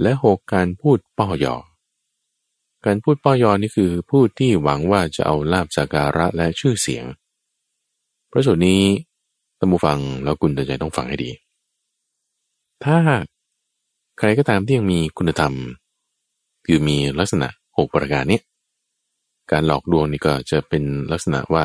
[0.00, 1.64] และหกการพูดป้อยอก
[2.86, 7.04] การพูดป้อยอนี่คือพูดที่หวังว่าจะเอาลาบสักการะและชื่อเสียง
[8.28, 8.82] เพราะส่วนนี้
[9.58, 11.30] ท่านผู้ฟังแล้วคุณตัดใจต้องฟังให้ดี
[12.84, 12.98] ถ้า
[14.18, 15.52] ใครก็ตามที่ยังมีคุณธรรม
[16.66, 18.40] คือมีลักษณะหกประการเนี้
[19.50, 21.64] การหลอกลวงนี่ก็จะเป็นลักษณะว่า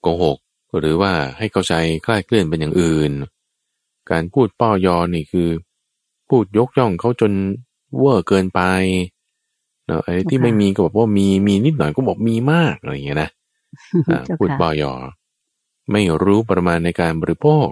[0.00, 0.38] โกหก
[0.78, 3.12] หรือว่าให้เข้าใจคลาดเคลื่อนเป็นอย่างอื่น
[4.10, 5.48] การพูดป้อยอนี่คือ
[6.28, 7.32] พูดยกย่องเขาจน
[7.98, 8.60] เวอร์เกินไป
[9.86, 13.30] เนาะไอ้ที่ค่ะไม่มีก็บอกว่ามีมีนิดหน่อยก็บอกมีมากอะไรอย่างเงี้ยนะ
[14.08, 14.92] อ่าเจ้าพูดค่ะปอยอ
[15.92, 17.66] ไม่รู้ประมาณในการบริโภค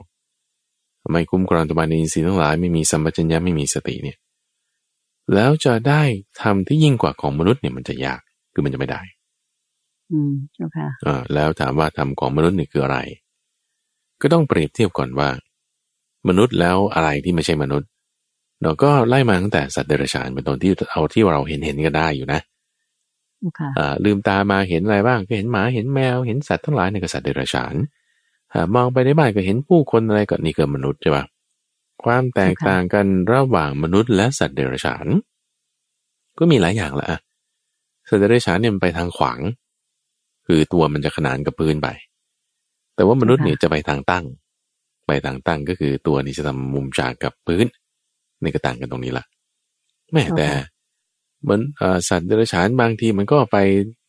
[1.11, 4.19] ไม่คุ้มครองตัวบานอินทรีย์ทั้งหลายไม่มีสัมปชัญญะไม่มีสติเนี่ย
[5.35, 6.03] แล้วจะได้
[6.43, 8.21] ทำที่ยิ่งกว่าของมนุษย์เนี่ยมันจะยาก
[8.55, 9.03] คือมันจะไม่ได้
[10.13, 12.99] อืมเจ้าค่ะอ่าแล้วถามว่าทำของมนุษย์นี่คืออะไร
[14.21, 15.29] ก็ต้องเปรียบเทียบก่อนว่า
[16.29, 17.89] มนุษย์แล้วอะไรที่ไม่ใช่มนุษย์
[18.63, 22.41] เราก็ไล่มาตั้งแต่สัตว์เดรัจฉานเป็นต้นที่เอาที่เราเห็นเห็นๆก็ได้อยู่นะ
[23.39, 27.75] เจ้าค่ะอ่าลืมตามาเห็นอะไรบ้างก็เห็นหมาเห็นแมวเห็นสัตว์ทั้งหลายในกษัตริย์เดรัจฉาน
[28.53, 31.25] อ่ามองไปในบ้านก็เห็นผู้คนอะไรก็นี่คือมนุษย์ใช่ปะ
[32.05, 35.07] ความแตกต่างกันระหว่างมนุษย์และสัตว์เดรัจฉาน
[36.39, 37.19] ก็มีหลายอย่างละอะ
[38.09, 39.41] สัตว์เดรัจฉานเนี่ยมันไปทางขวาง
[40.47, 41.89] คือตัวมันจะขนานกับพื้นไป
[42.95, 44.25] แต่ว่ามนุษย์เนี่ยจะไปทางตั้ง
[45.07, 47.67] ไปทางตั้งก็คือตัวนี้จะทำมุมฉากกับพื้น
[48.43, 49.25] นี่ก็ต่างกันตรงนี้ละ
[50.13, 50.49] แม่แต่
[51.43, 53.57] เหมือนเอ่อสัตว์เดรัจฉานบางทีมันก็ไป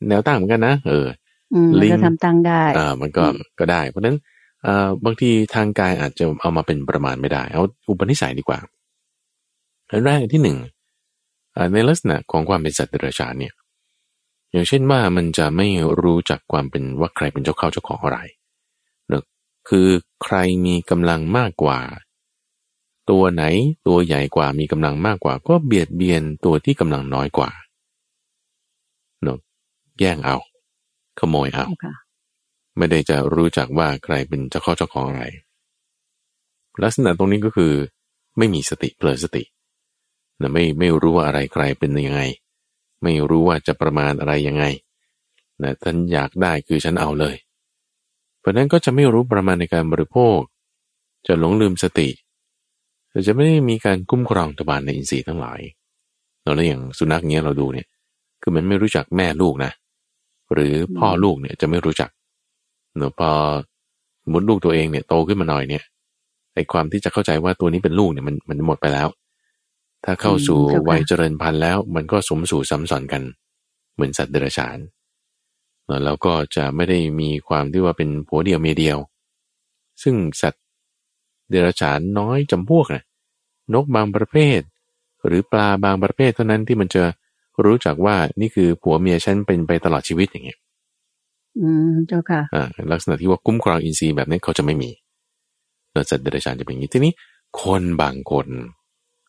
[0.10, 1.08] แนวตั้งเหมือนกันนะเออ
[1.54, 4.18] อืมลิมันงก็ทำตั้งได้อ่ามันก็อืมก็ได้ เพราะฉะนั้น
[4.66, 8.60] อ่าบางทีทางกายอาจจะเอามาเป็นประมาณไม่ได้ เอาอุปนิสัยดีกว่า
[9.90, 10.58] อันแรกที่หนึ่ง
[11.56, 13.54] อ่าในลักษณะของความเป็นสัตว์เดรัจฉานเนี่ย
[14.52, 15.68] อย่างเช่นว่ามันจะไม่
[16.02, 18.20] รู้จักความเป็นว่าใครเป็นเจ้าเข้าเจ้าของอะไร
[19.10, 19.24] เนอะ
[19.70, 19.88] คือ
[20.24, 21.80] ใครมีกำลังมากกว่า
[23.10, 23.44] ตัวไหน
[23.88, 27.50] ตัวใหญ่กว่ามีกำลังมากกว่า ก็เบียดเบียนตัวที่กำลังน้อยกว่า
[29.24, 29.40] เนอะ
[30.00, 30.38] แย่งเอา
[31.20, 31.96] ขโมยเอาเจ้าค่ะ
[32.78, 35.24] ไม่ได้จะรู้จักว่าใครเป็นเจ้าเข้าเจ้าของอะไร
[36.84, 37.74] ลักษณะตรงนี้ก็คือ
[38.38, 39.44] ไม่มีสติเผลอสติ
[40.42, 42.22] นะไม่ไม่รู้ว่าอะไรใครเป็นยังไง
[43.04, 44.64] ไม่รู้ว่าจะประมาณอะไรยังไง
[45.64, 47.36] นะท่านอยากได้คือฉันเอาเลย
[48.40, 50.40] เพราะนั้นก็จะไม่รู้ประมาณในการบริโภค
[51.28, 52.10] จะหลงลืมสติ
[53.14, 55.60] แต่จะไม่ได้มีการคุ้มครองตบานในอินทรีย์ทั้งหลาย
[56.44, 57.88] เราแล้วอย่างสุนัขเนี้ยเราดูเนี่ย
[58.42, 59.72] คือมันไม่รู้จักแม่ลูกนะ
[60.54, 62.10] หรือพ่อลูกเนี่ยจะไม่รู้จัก
[62.98, 63.32] เนอะพอ
[64.32, 65.84] มุดลูกตัวเองเนี่ยโตขึ้นมาหน่อยเนี่ย
[66.54, 69.08] ไอความที่จะเข้าใจว่าตัวนี้เป็นลูกเนี่ยมันมันหมดไปแล้ว
[70.06, 70.60] ถ้าเข้าสู่
[70.90, 73.24] วัยเจริญพันธุ์แล้ว มันก็สมสู่ซ้ำซ้อนกัน
[73.94, 74.78] เหมือนสัตว์เดรัจฉาน
[76.06, 78.98] แล้วก็จะไม่ได้มีความที่ว่าเป็นผัวเดียวเมียเดียว
[80.04, 80.63] ซึ่งสัตว์
[81.54, 83.04] เดรัจฉานน้อยจำพวกนะ
[83.74, 84.60] นกบางประเภท
[85.28, 87.04] หรือปลาบางประเภทเท่านั้นที่มันจะ
[87.66, 90.60] รู้จักว่านี่คือผัวเมียฉันเป็นไปตลอดชีวิตอย่างเงี้ย
[91.60, 94.90] อืมเจ้าค่ะอ่าลักษณะที่ว่าคุ้มครองอินทรีย์แบบนี้เขาจะไม่มี
[95.92, 97.14] แล้วสัตว์เดรัจฉานจะเป็นอย่างนี้ทีนี้
[97.62, 98.48] คนบางคน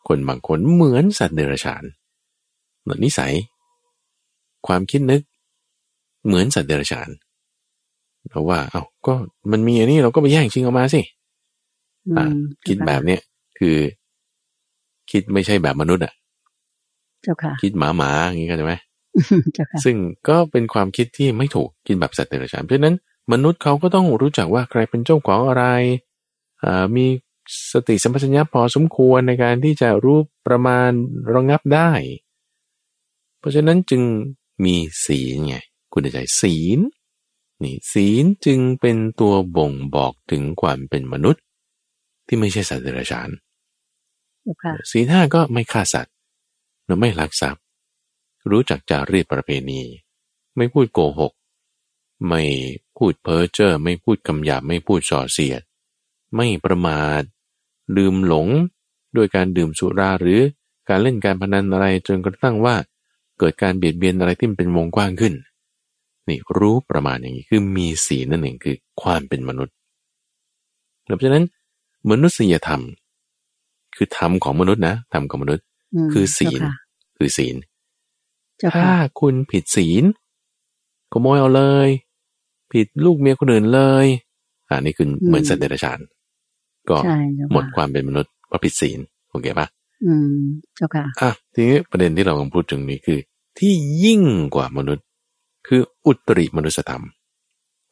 [0.08, 1.82] คนบางคนเหมือนสัตว์เดรัจฉาน
[3.04, 3.32] นิสัย
[4.66, 5.22] ความคิดนึก
[6.26, 7.08] เหมือนสัตว์เดรัจฉาน
[8.30, 9.14] เพราะว่า เอา้าก็
[9.52, 11.08] มันมีอันนี้เราก็ไปแย่งชิงออกมาสิอ่า
[12.66, 13.20] คิดแบบเนี้ย
[13.59, 13.76] คือ
[15.11, 16.12] คิดไม่ใช่แบบมนุษย์อะ
[17.22, 18.74] เจ้าค่ะ คิดหมาหมาอย่างนี้กันใช่ไหม
[19.55, 19.96] เจ้าค่ะ ซึ่ง
[20.28, 22.96] ก็เป็นความคิดที่ไม่ถูกคิดแบบสัตว์เดรัจฉานเพราะฉะนั้น
[23.32, 25.64] มนุษย์เขาก็ต้องรู้จักว่าใครเป็นเจ้าของอะไร
[26.64, 27.07] อ่ามี
[27.72, 30.90] สติสัมปชัญญะพอสมควรในการที่จะรู้ประมาณ
[31.34, 31.90] ระงับได้
[33.38, 34.02] เพราะฉะนั้นจึง
[34.64, 34.74] มี
[35.05, 35.57] ศีลไง
[35.92, 36.78] คุณใจศีล
[37.62, 41.42] นี่ศีลจึงเป็นตัวบ่งบอกถึงความเป็นมนุษย์
[42.26, 43.30] ที่ไม่ใช่สัตว์เดรัจฉาน
[44.40, 46.12] เจ้าค่ะศีลห้าก็ไม่ฆ่าสัตว์
[46.86, 47.62] เราไม่ลักทรัพย์
[48.50, 49.80] รู้จักจารีตประเพณี
[50.56, 51.32] ไม่พูดโกหก
[52.28, 52.42] ไม่
[52.96, 55.62] พูดเพ้อเจ้อไม่พูดคำหยาบไม่พูดส่อเสียด
[56.36, 57.22] ไม่ประมาท
[57.96, 58.48] ลืมหลง
[59.16, 60.40] ด้วยการดื่มสุราหรือ
[60.88, 62.76] การเล่นการพนันอะไรจนกระทั่งว่า
[63.38, 65.34] เกิดการเบียดเบียนอะไรที่มันเป็นวงกว้างขึ้น
[66.28, 69.74] นี่รู้ประมาณอย่างนี้คือมีศีลนั่นเองคือความเป็นมนุษย์
[71.04, 71.44] เพราะฉะนั้น
[72.11, 72.82] มนุษยธรรม
[73.96, 75.64] คือธรรมของมนุษย์นะธรรมของมนุษย์
[76.11, 76.72] มคือศีลเจ้าค่ะ
[77.18, 77.57] คือศีล
[78.59, 80.05] เจ้าถ้าค่ะคุณผิดศีล
[81.12, 81.88] ขโมยเอาเลย
[82.72, 84.07] ผิดลูกเมียคนอื่นเลย
[84.68, 85.98] อันนี้คือเหมือนสัตว์เดรัจฉาน
[86.90, 88.98] ก็ใช่เจ้าหมดค่ะความเป็นมนุษย์เพราะผิดศีล
[89.30, 89.66] โอเคปะ
[90.05, 90.38] อืม
[90.76, 93.18] เจ้าค่ะอะทีนี้ประเด็นที่เรากำลังพูดถึงนี้คือ
[93.59, 93.72] ที่
[94.05, 94.22] ยิ่ง
[94.55, 95.05] กว่ามนุษย์
[95.66, 97.05] คืออุตริมนุสธรรม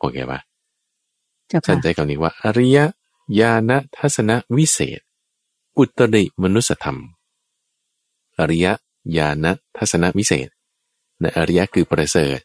[0.01, 0.41] โอเคปะ
[1.49, 2.79] เจ้าสัค่ะนใจคำนี้ว่า อริย
[3.41, 5.01] ญาณทัศนวิเศษ
[5.79, 6.99] อุตริมนุสธรรม
[8.39, 8.67] อริย
[9.17, 9.47] ญาณ
[9.77, 10.49] ทัศนวิเศษ
[11.23, 12.39] นะอริยะคือประเสริฐ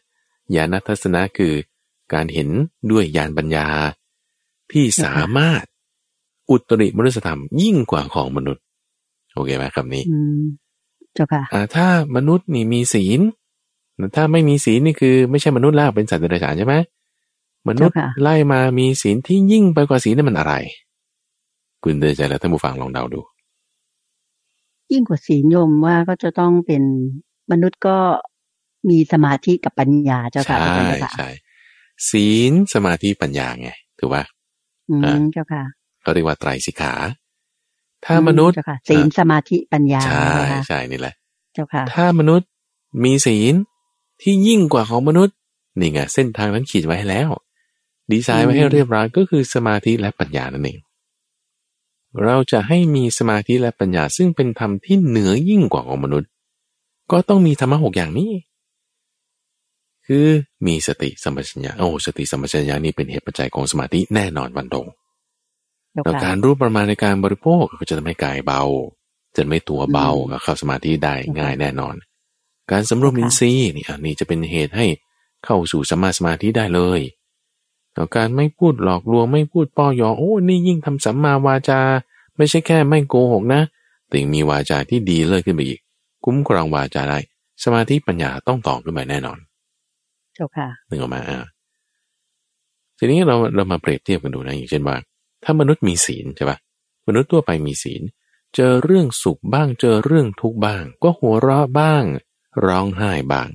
[0.54, 1.54] ญาณทัศนะคือ
[2.12, 2.48] การเห็น
[2.90, 3.66] ด้วยญาณปัญญา
[4.72, 5.64] ที่สามารถ
[6.50, 8.64] อุตริมนุสธรรมยิ่งกว่าของมนุษย์
[9.34, 10.42] โอเคไหมคำนี้อืม
[11.14, 13.20] เจ้าค่ะอ่าถ้ามนุษย์นี่มีศีล
[14.16, 16.74] ถ้าไม่มีศีลนี่คือไม่ใช่มนุษย์แล้วเป็นสัตว์เดรัจฉานใช่ไหม
[17.68, 20.54] มนุษย์เจ้าค่ะไล่มามีศีลที่ยิ่งไปกว่าศีลนั่นมันอะไร
[21.82, 23.20] คุณเดินใจแล้วท่านผู้ฟังลองเดาดู
[24.92, 26.82] ยิ่งกว่าศีลโยมว่าก็จะต้องเป็น
[27.50, 27.96] มนุษย์ก็
[28.88, 31.28] มีสมาธิกับปัญญาเจ้าค่ะใช่พระเจ้าค่ะใช่
[32.10, 34.22] ศีลสมาธิปัญญาไงถือว่า
[34.90, 35.62] อือ่ามเจ้าค่ะ
[36.02, 36.92] เขาเรียกว่าไตรสิกขา
[38.04, 41.14] ถ้ามนุษย์เจ้าค่ะศีลสมาธิปัญญาใช่นะคะใช่นี่แหละ
[41.54, 42.48] เจ้าค่ะ ถ้ามนุษย์
[43.04, 43.54] มีศีล
[44.22, 45.34] ที่ยิ่งกว่าของมนุษย์
[45.78, 47.30] นี่ไงเส้นทางนั้นขีดไว้ให้แล้ว
[48.12, 50.78] ดีไซน์ไว้ให้เรียบร้อยก็คือสมาธิและปัญญานั่นเอง
[52.24, 56.30] เราจะให้มีสมาธิและปัญญาซึ่งเป็นธรรมที่เหนือยิ่งกว่าของมนุษย์
[57.12, 58.30] ก็ต้องมีธรรมะหกอย่างนี้
[60.06, 60.26] คือ
[60.66, 64.86] มีสติสัมปชัญญะโอ้สติสัมปชัญญะนี่เป็นเหตุปัจจัยของสมาธิแน่นอนวันตรง
[65.92, 68.62] เจ้าแล้วค่ะการรู้ประมาณในการบริโภคก็จะทำให้กายเบา
[69.36, 71.94] จะไม่ตัวเบาอืมก็เข้าสมาธิได้ค่ะง่ายแน่นอน
[72.70, 74.86] การสำรวมค่ะอินทรีย์นี่อันนี้จะเป็นเหตุให้
[75.44, 77.17] เข้าสู่สมมาสมาธิได้เลยแล้ว
[78.14, 81.80] การไม่พูดหลอกลวงไม่พูดป้อยอโอ้นี่ยิ่งทำสัมมาวาจา
[82.36, 83.60] ไม่ใช่แค่ไม่โกหกนะ
[84.06, 85.80] แต่ยังมีวาจาที่ดีเลิศขึ้นไปอีก
[86.24, 87.18] คุ้มครองวาจาได้
[87.62, 89.38] สมาธิปัญญาต้องต่อขึ้นไปแน่นอน
[90.34, 91.44] เจ้าค่ะนึกออกมาอ่า
[92.98, 94.96] ทีนี้เราเรามาเปรียบเทียบกันดูนะอย่างเช่นว่า
[95.44, 96.58] ถ้ามนุษย์มีศีลใช่ปะ
[97.06, 98.02] มนุษย์ทั่วไปมีศีล
[98.54, 102.04] เจอเรื่องสุขบ้าง เจอเรื่องทุกข์บ้าง ก็หัวเราะบ้าง
[102.66, 103.48] ร้องไห้บ้าง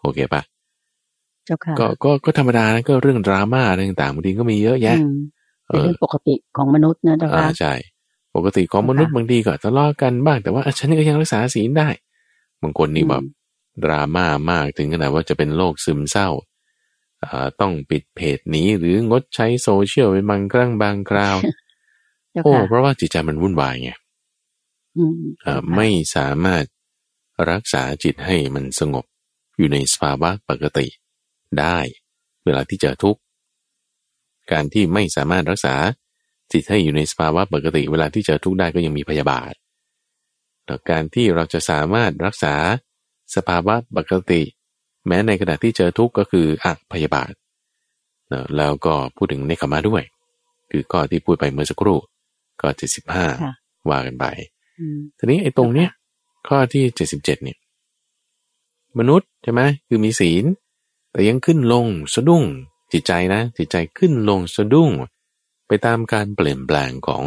[0.00, 0.42] โอเคปะ
[1.46, 5.10] เจ้าค่ะก็ก็ก็ธรรมดานะก็เรื่องดราม่าอะไรต่างๆบางทีก็มีเยอะแยะอืม
[5.68, 7.72] เอเป็นอเรื่องปกติของมนุษย์นะเจ้าอ่าค่ะใช่
[8.36, 11.88] ปกติของมนุษย์ค่ะบางทีก็ทะเลาะกันบ้างแต่ว่าอะฉันก็ยังรักษาศีลได้
[12.62, 13.24] บางคนนี่อืมแบบ
[13.84, 16.28] ดราม่ามากถึงขนาดว่าจะเป็นโรคซึมเศร้า
[17.24, 21.38] อ่าต้องปิดเพจหนี้หรืองดใช้โซเชียลเป็นบางครั้งบางคราว
[22.32, 23.90] เจ้าโอ้ค่ะเพราะว่าจิตใจมันวุ่นวายไง
[24.96, 26.64] อืมเอ่อไม่สามารถ
[27.50, 29.04] รักษาจิตให้มันสงบ
[29.56, 30.86] อยู่ในสภาวะปกติ
[31.60, 31.78] ได้
[32.44, 33.20] เวลาที่เจอทุกข์
[34.52, 35.74] การที่ไม่สามารถรักษา
[36.52, 39.52] จิตให้อยู่ในสภาวะปกติ เวลาที่เจอทุกข์ได้ก็ยังมีพยาบาท
[40.64, 42.54] แล้วการที่เราจะสามารถรักษา
[43.36, 44.42] สภาวะปกติ
[45.06, 47.32] แม้ในขณะที่เจอทุกข์ก็คืออะพยาบาท
[48.32, 50.02] นะแล้วก็พูดถึงในขมาด้วย
[50.70, 51.98] คือข้อที่พูดไปเมื่อสักครู่
[52.60, 53.54] ก็เจ็ดสิบห้าค่ะ
[53.90, 54.24] ว่ากันไป
[54.80, 55.90] อืมทีนี้ไอ้ตรงเนี้ย
[56.48, 57.58] ข้อที่เจ็ดสิบเจ็ดเนี่ย
[58.98, 60.44] มนุษย์ใช่ไหมคือมีศีล
[61.14, 62.44] แต่ยังขึ้นลงสะดุ้ง
[62.92, 64.90] จิตใจนะ จิตใจขึ้นลงสะดุ้ง
[65.66, 67.22] ไปตามการเปลี่ยนแปลงของ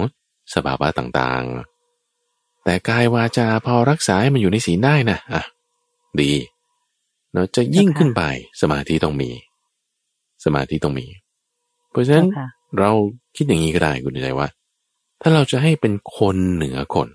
[0.54, 5.44] สภาวะต่างๆ แต่กายวาจาพอรักษาให้มันอยู่ในศีลได้นะอะ
[6.22, 6.32] ดี
[7.32, 8.24] เนาะจะยิ่งขึ้นไป
[8.62, 9.30] สมาธิต้องมี
[10.46, 11.08] สมาธิต้องมี
[11.92, 12.48] เพราะฉะนั้นเจ้าค่ะ
[12.80, 12.92] เรา
[13.36, 14.48] คิดอย่างนี้ก็ได้คุณใจว่า
[15.22, 17.10] ถ้าเราจะให้เป็นคนเหนือคน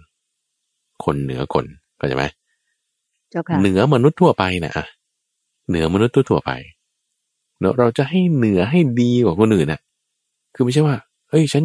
[1.04, 1.64] คนเหนือคน
[1.96, 2.24] เข้าใจไหม
[3.30, 4.86] เจ้าค่ะเหนือมนุษย์ทั่วไปนะอะ
[5.72, 6.50] เหนือมนุษย์ทั่วๆไป
[7.60, 9.80] เนอะเราจะให้เหนือให้ดีกว่าคนอื่นน่ะ
[10.54, 10.96] คือไม่ใช่ว่า
[11.30, 11.64] เฮ้ย ฉัน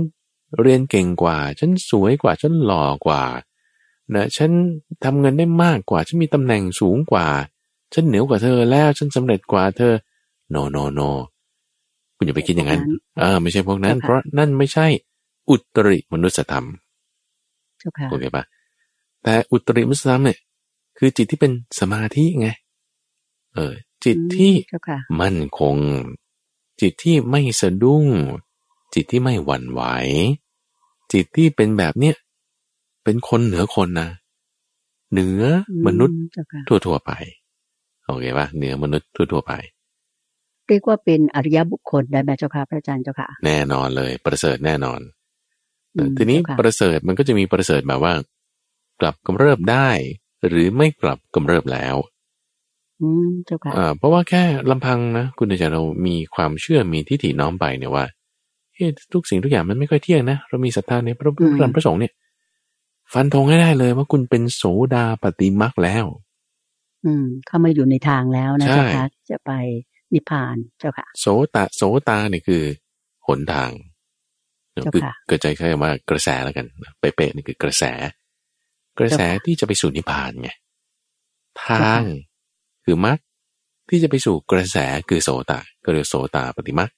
[0.62, 3.24] เรียนเก่งกว่า ฉันสวยกว่า ฉันหล่อกว่า
[4.16, 4.52] นะ ฉัน
[5.04, 7.28] ทำเงินได้มากกว่า ฉันมีตำแหน่งสูงกว่า
[7.94, 9.94] ฉันเหนือกว่าเธอแล้ว ฉันสำเร็จกว่าเธอ
[10.54, 11.10] no no no
[12.18, 12.82] คุณอย่าไปคิดอย่างนั้น
[13.20, 14.88] เออ ไม่ใช่พวกนั้นเจ้าค่ะเพราะนั่นไม่ใช่
[15.50, 16.66] อุตริมนุสธรรม
[17.80, 18.44] เจ้าค่ะโอเคปะ
[19.24, 20.38] แต่อุตริมุสลิมเนี่ย
[20.98, 22.50] คือจิตที่เป็นสมาธิไง
[23.56, 23.74] เออ
[24.06, 25.78] จิตที่เจ้าค่ะมั่นคง
[26.82, 28.06] จิตที่ไม่สะดุ้ง
[28.94, 29.82] จิตที่ไม่หวั่นไหว
[31.14, 32.16] จิตที่เป็นแบบเนี้ย
[33.04, 34.10] เป็นคนเหนือคนนะ
[35.12, 35.42] เหนือ
[35.88, 37.12] มนุษย์อืเจ้าค่ะทั่วๆไป
[38.06, 39.54] โอเคปะเหนือมนุษย์ทั่วๆไป
[40.68, 45.00] เรียกว่าเป็นอริยบุคคลได้ไหมเจ้าค่ะพระอาจารย์เจ้าค่ะ แน่นอนเลย ประเสริฐแน่นอน
[45.96, 48.14] อืมทีนี้เจ้าค่ะประเสริฐมันก็จะมีประเสริฐแบบว่า
[49.02, 49.90] กลับกำเริบได้
[50.48, 51.96] หรือไม่กลับกำเริบแล้ว
[53.02, 58.06] อืมเจ้าค่ะอ่าเพราะว่าแค่ลำพังนะคุณอาจารย์เรามีความเชื่อมีทิฏฐิน้อมไปเนี่ยว่า
[58.74, 62.14] เฮ้ยทุกสิ่งทุกอย่างมันไม่ค่อยเที่ยงนะเรามีศรัทธาในพระพุทธพระธรรมพระสงฆ์เนี่ย
[63.14, 64.64] ฟันธงให้ได้เลยว่าคุณเป็นโส
[64.96, 66.06] ดาปฏิมักแล้ว
[67.06, 69.52] อืม เข้ามาอยู่ในทางแล้วนะใช่เจ้าค่ะจะไป
[70.14, 71.26] นิพพานเจ้าค่ะ โส
[71.56, 72.64] ตะโสตาเนี่ยคือ
[73.28, 73.72] หนทาง
[74.72, 76.66] เจ้าคือค่ะเกิดใจแค่ว่ากระแสแล้วกัน
[77.00, 77.84] เป๊ะๆนี่คือกระแส
[79.00, 80.52] กระแสเจ้าค่ะที่จะไปสู่นิพพานไง
[81.66, 82.02] ทาง
[82.90, 83.18] คือมรรค
[83.90, 84.78] ที่จะไปสู่กระแส
[85.10, 86.90] คือโสตะก็เรียกโสตาปฏิมัก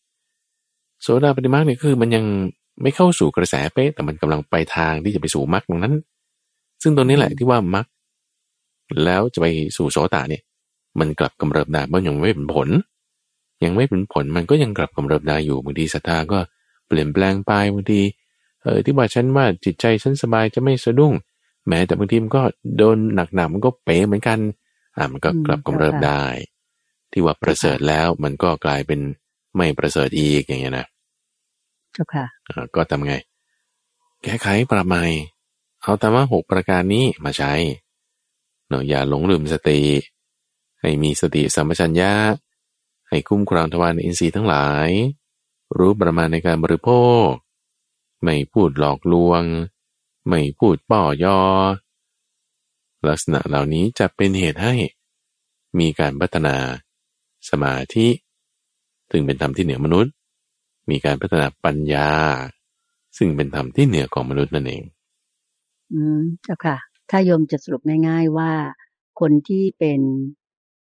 [1.01, 2.25] โสตาปฏิมักเนี่ยคือมันยัง
[2.81, 5.93] ไม่เข้าสู่กระแสเป๊ะแต่มันกำลังไปทางที่จะไปสู่มรรคตรงนั้น
[6.81, 7.85] ซึ่งตรงนี้แหละที่ว่ามรรค
[9.03, 10.41] แล้วจะไปสู่โสตาเนี่ย
[10.99, 12.69] มันกลับกำเริบได้มันยังไม่เป็นผล
[13.63, 16.39] ยังไม่เป็นผลมันก็ยังกลับกำเริบได้อยู่บางทีศรัทธาก็
[16.87, 18.01] เปลี่ยนแปลงไปบางที
[18.63, 21.13] เออที่ว่าฉันว่าจิตใจฉันสบายจะไม่สะดุ้ง
[21.67, 22.41] แม้แต่บางทีมันก็
[22.77, 24.37] โดนหนักๆมันก็เป๋เหมือนกัน
[24.97, 26.23] อ่ามันก็อืมกลับกำเริบเจ้าค่ะได้
[27.11, 28.99] ที่ว่าประเสริฐแล้วมันก็กลายเป็น
[29.55, 30.85] ไม่ประเสริฐอีกอย่างเงี้ยนะ
[31.93, 33.13] เจ้าค่ะอ่าก็ทำไง
[34.23, 35.03] แก้ไขปรับใหม่
[35.81, 37.53] เอาธรรมะหกประการนี้มาใช้
[38.67, 39.81] เนาะอย่าหลงลืมสติ
[40.81, 42.13] ให้มีสติสัมปชัญญะ
[43.09, 44.89] ให้คุ้มครองทวารอินทรีย์ทั้งหลาย
[45.77, 46.89] รู้ประมาณในการบริโภ
[47.25, 47.27] ค
[48.23, 49.43] ไม่พูดหลอกลวง
[50.29, 51.39] ไม่พูดป้อยอ
[53.07, 54.73] ลักษณะเหล่านี้จะเป็นเหตุให้
[55.79, 56.55] มีการพัฒนา
[57.49, 58.07] สมาธิ
[59.11, 60.13] ซึ่งเป็นธรรมที่เหนือมนุษย์
[60.89, 62.11] มีการพัฒนาปัญญา
[63.17, 64.83] ซึ่งเป็นธรรมที่เหนือของมนุษย์นั่นเอง
[65.93, 66.77] อืมเจ้าค่ะ
[67.09, 68.51] ถ้าโยมจะสรุปง่าย ๆว่า
[69.19, 70.01] คนที่เป็น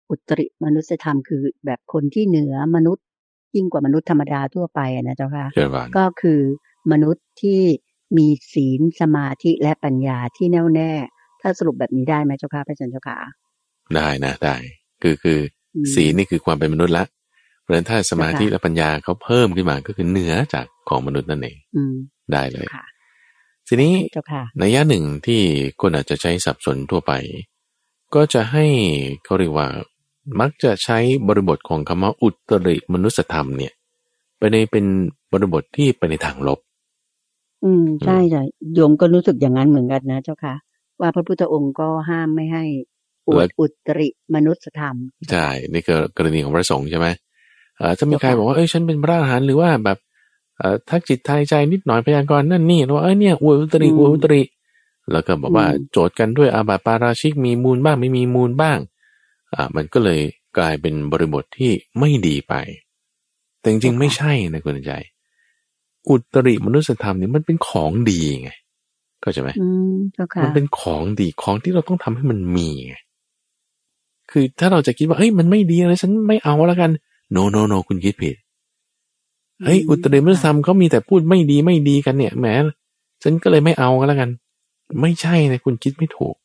[0.10, 3.06] อุตริมนุษยธรรมคือ แบบคนที่เหนือมนุษย์
[3.56, 6.40] ยิ่งกว่ามนุษย์ธรรมดาทั่วไปอะนะเจ้าค่ะเชิญวานก็คือ
[6.92, 7.62] มนุษย์ที่
[8.18, 10.92] มีศีลสมาธิและปัญญาที่แน่วแน่
[11.44, 13.18] ถ้าสรุปแบบนี้ได้ไหมเจ้าค่ะพระอาจารย์เจ้าค่ะ
[13.96, 14.56] ได้นะได้
[15.02, 15.40] คือคือ
[15.76, 17.06] อมศีลนี่คือความเป็นมนุษย์ละ
[17.62, 21.96] เพราะฉะนั้นถ้าสมาธิเจ้าค่ะและปัญญาเขาเพิ่มขึ้นมาก็คือเหนือจากของมนุษย์นั่นเองอืม
[22.32, 22.84] ได้เลเจ้ายค่ะ
[23.68, 25.42] ทีนี้เจ้าค่ะในยะหนึ่งที่
[25.82, 27.14] คนอาจจะใช้สับสนทั่วไป
[28.16, 28.66] ก็จะให้
[29.24, 29.68] เขาเรียกว่า
[30.40, 33.74] มักจะใช้บริบทของคำว่าอุตริมนุสธรรมเนี่ย
[34.38, 34.86] ไปในเป็น
[35.32, 36.60] บริบทที่ไปในทางลบ
[37.64, 40.56] อืมใช่ใช่โยมก็รู้สึกอย่างนั้นเหมือนกันนะเจ้าค่ะ
[41.04, 42.66] ว่าพระพุทธองค์ก็ห้ามไม่ให้
[43.30, 44.96] อวแล้ดวอุตริมนุษยธรรม
[45.32, 47.08] ใช่นี่คือกรณีของพระสงฆ์ใช่ไหม
[47.78, 49.98] เอ่อถ้ามีใครเจ้าค่ะบอกว่าเอ้ยฉันเป็นพระอรหันต์หรือว่าแบบ
[50.58, 54.42] เอ่อทักจิตทายใจนิดหน่อยพยากรณ์นั่นนี่แล้วว่าเอ้ยเนี่ยอวยอุตริอวยอุตริ
[55.12, 58.78] แล้วก็บอกว่าโจทย์กันด้วยอาบัติปาราชิกมีมูลบ้างไม่มีมูลบ้าง
[59.54, 60.22] อ่ามันก็เลย
[60.58, 62.54] กลายเป็นบริบทที่ไม่ดีไป
[63.60, 64.94] แต่จริงๆไม่ใช่นะคุณใจ
[66.10, 68.52] อุตริมนุสธรรมนี่มันเป็นของดีไง
[69.24, 72.96] ก็ใช่ไหมอืมเจ้าค่ะมันเป็นของดีของที่เราต้องทำให้มันมีไง
[74.32, 76.92] คือถ้าเราจะคิดว่าเฮ้ยมันไม่ดีเลยฉันไม่เอาแล้วกัน
[77.32, 78.36] โนโนโนคุณคิดผิด
[79.66, 82.48] เฮ้ยอุตริมนุสธรรมเขามีแต่พูดไม่ดีไม่ดีกันเนี่ยแหม
[83.24, 84.30] ฉันก็เลยไม่เอาก็แล้วกัน
[85.02, 86.36] ไม่ใช่นะคุณคิดไม่ถูก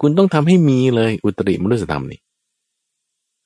[0.00, 2.20] คุณต้องทำให้มีเลยอุตริมนุสธรรมนี่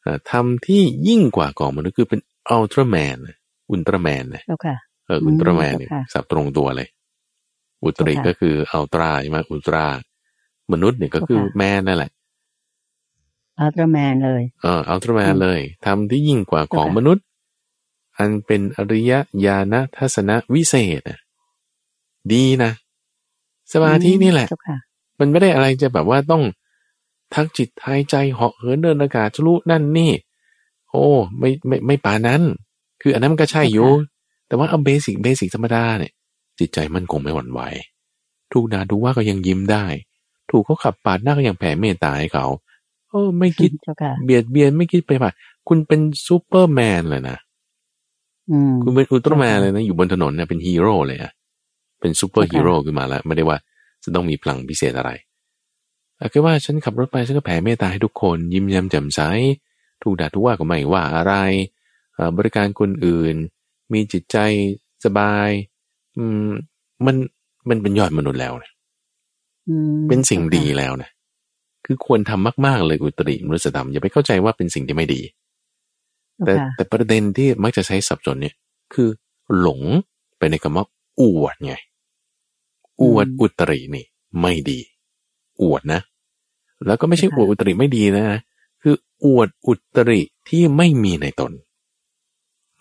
[0.02, 3.16] เอ่อทำที่ยิ่งกว่ากองมนุษย์คือเป็นอัลตร้าแมน
[3.70, 4.76] อุลตร้าแมนนะเจ้าค่ะ
[5.06, 6.88] เอออืมอุลตร้าแมนเนี่ยค่ะสับตรงตัวเลย
[7.84, 9.86] อุตริค่ะก็คืออัลตร้าใช่ไหมอุลตร้า
[10.72, 12.12] มนุษย์เนี่ยก็คือค่ะ man นั่นแหละ
[13.58, 17.24] อัลตร้าแมนเลยเอออัลตร้าแมนอืมเลยธรรมที่ยิ่งกว่าของค่ะมนุษย์
[18.18, 19.12] อันเป็นอริย
[19.44, 21.20] ญาณทัศนวิเศษน่ะ
[22.32, 22.72] ดีนะ
[23.72, 24.78] สมาธินี่แหละเจ้าค่ะ
[25.18, 26.42] มันไม่ได้อะไรจะแบบว่าต้อง
[27.34, 30.12] ทักจิตทายใจเหาะเหินเดินอากาศทะลุนั่นนี่
[30.90, 31.06] โอ้
[31.38, 32.42] ไม่ไม่ไม่ปานนั้น
[33.02, 33.92] คืออันนั้นมันก็ใช่อยู่ค่ะ
[34.46, 36.12] แต่ว่าเอา basic basic ธรรมดาเนี่ย
[36.60, 37.60] จิตใจมันคงไม่หวั่นไหว
[38.52, 39.84] ถูกด่าดุว่าก็ยังยิ้มได้
[40.50, 42.46] ถูกเขาขับปาดหน้าก็ยังแผ่เมตตาให้เขา
[43.08, 45.32] โอ้ไม่คิดเจ้าค่ะเบียดเบียนไม่คิดไปผ่าน
[45.68, 47.38] คุณเป็นซูเปอร์แมนเลยนะ
[48.50, 51.32] อืมคุณเป็นอุลตร้าแมนค่ะเลยนะอยู่บนถนนเนี่ยเป็นฮีโร่เลยอะ
[52.00, 53.58] เป็นซูเปอร์ค่ะฮีโร่ขึ้นมาแล้วไม่ได้ว่า
[54.04, 55.10] จะต้องมีพลังพิเศษอะไร
[56.16, 59.20] แต่คือว่าฉันขับรถไปฉันก็แผ่เมตตาให้ทุกคน ยิ้มแย้มแจ่มใส
[60.02, 61.34] ถูกด่าดุว่าก็ไม่ว่าอะไร
[62.14, 63.34] เอ่อบริการคนอื่น
[63.92, 64.36] มีจิตใจ
[65.04, 65.48] สบาย
[66.18, 66.50] อืม
[67.06, 67.16] มัน
[67.68, 68.70] มันเป็นยอดมนุษย์แล้วนะ
[69.68, 71.10] อืมเป็นสิ่งดีเจ้าค่ะแล้วนะ
[71.84, 75.20] คือควรทำมาก ๆ เลยอุตริมนุสธรรมอย่าไปเข้าใจว่าเป็นสิ่งที่ไม่ดี
[76.44, 78.54] แต่เจ้าค่ะแต่ประเด็นที่มักจะใช้สับสนเนี่ย
[78.94, 79.08] คือ
[79.58, 79.82] หลง
[80.38, 80.86] ไปในคำว่า
[81.20, 81.74] อวดไง
[83.02, 84.06] อวดอุตรินี่
[84.40, 84.80] ไม่ดี
[85.62, 86.00] อวดนะ
[86.86, 88.24] แล้วก็ไม่ใช่อวดอุตริไม่ดีนะ
[88.82, 88.94] คือ
[89.24, 91.52] อวดอุตริที่ไม่มีในตน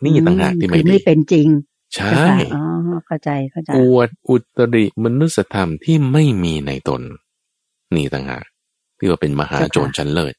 [0.04, 1.48] นี่ต่างหากที่ไม่คือดีไม่เป็นจริง
[1.96, 2.62] ใช่เจ้าค่ะอ๋อ
[3.08, 7.02] เข้าใจเข้าใจอวดอุตริมนุสธรรมที่ไม่มีในตน
[7.96, 8.46] นี่ต่างหาก
[8.98, 10.34] ที่ว่าเป็นมหาโจรชั้นเลิศ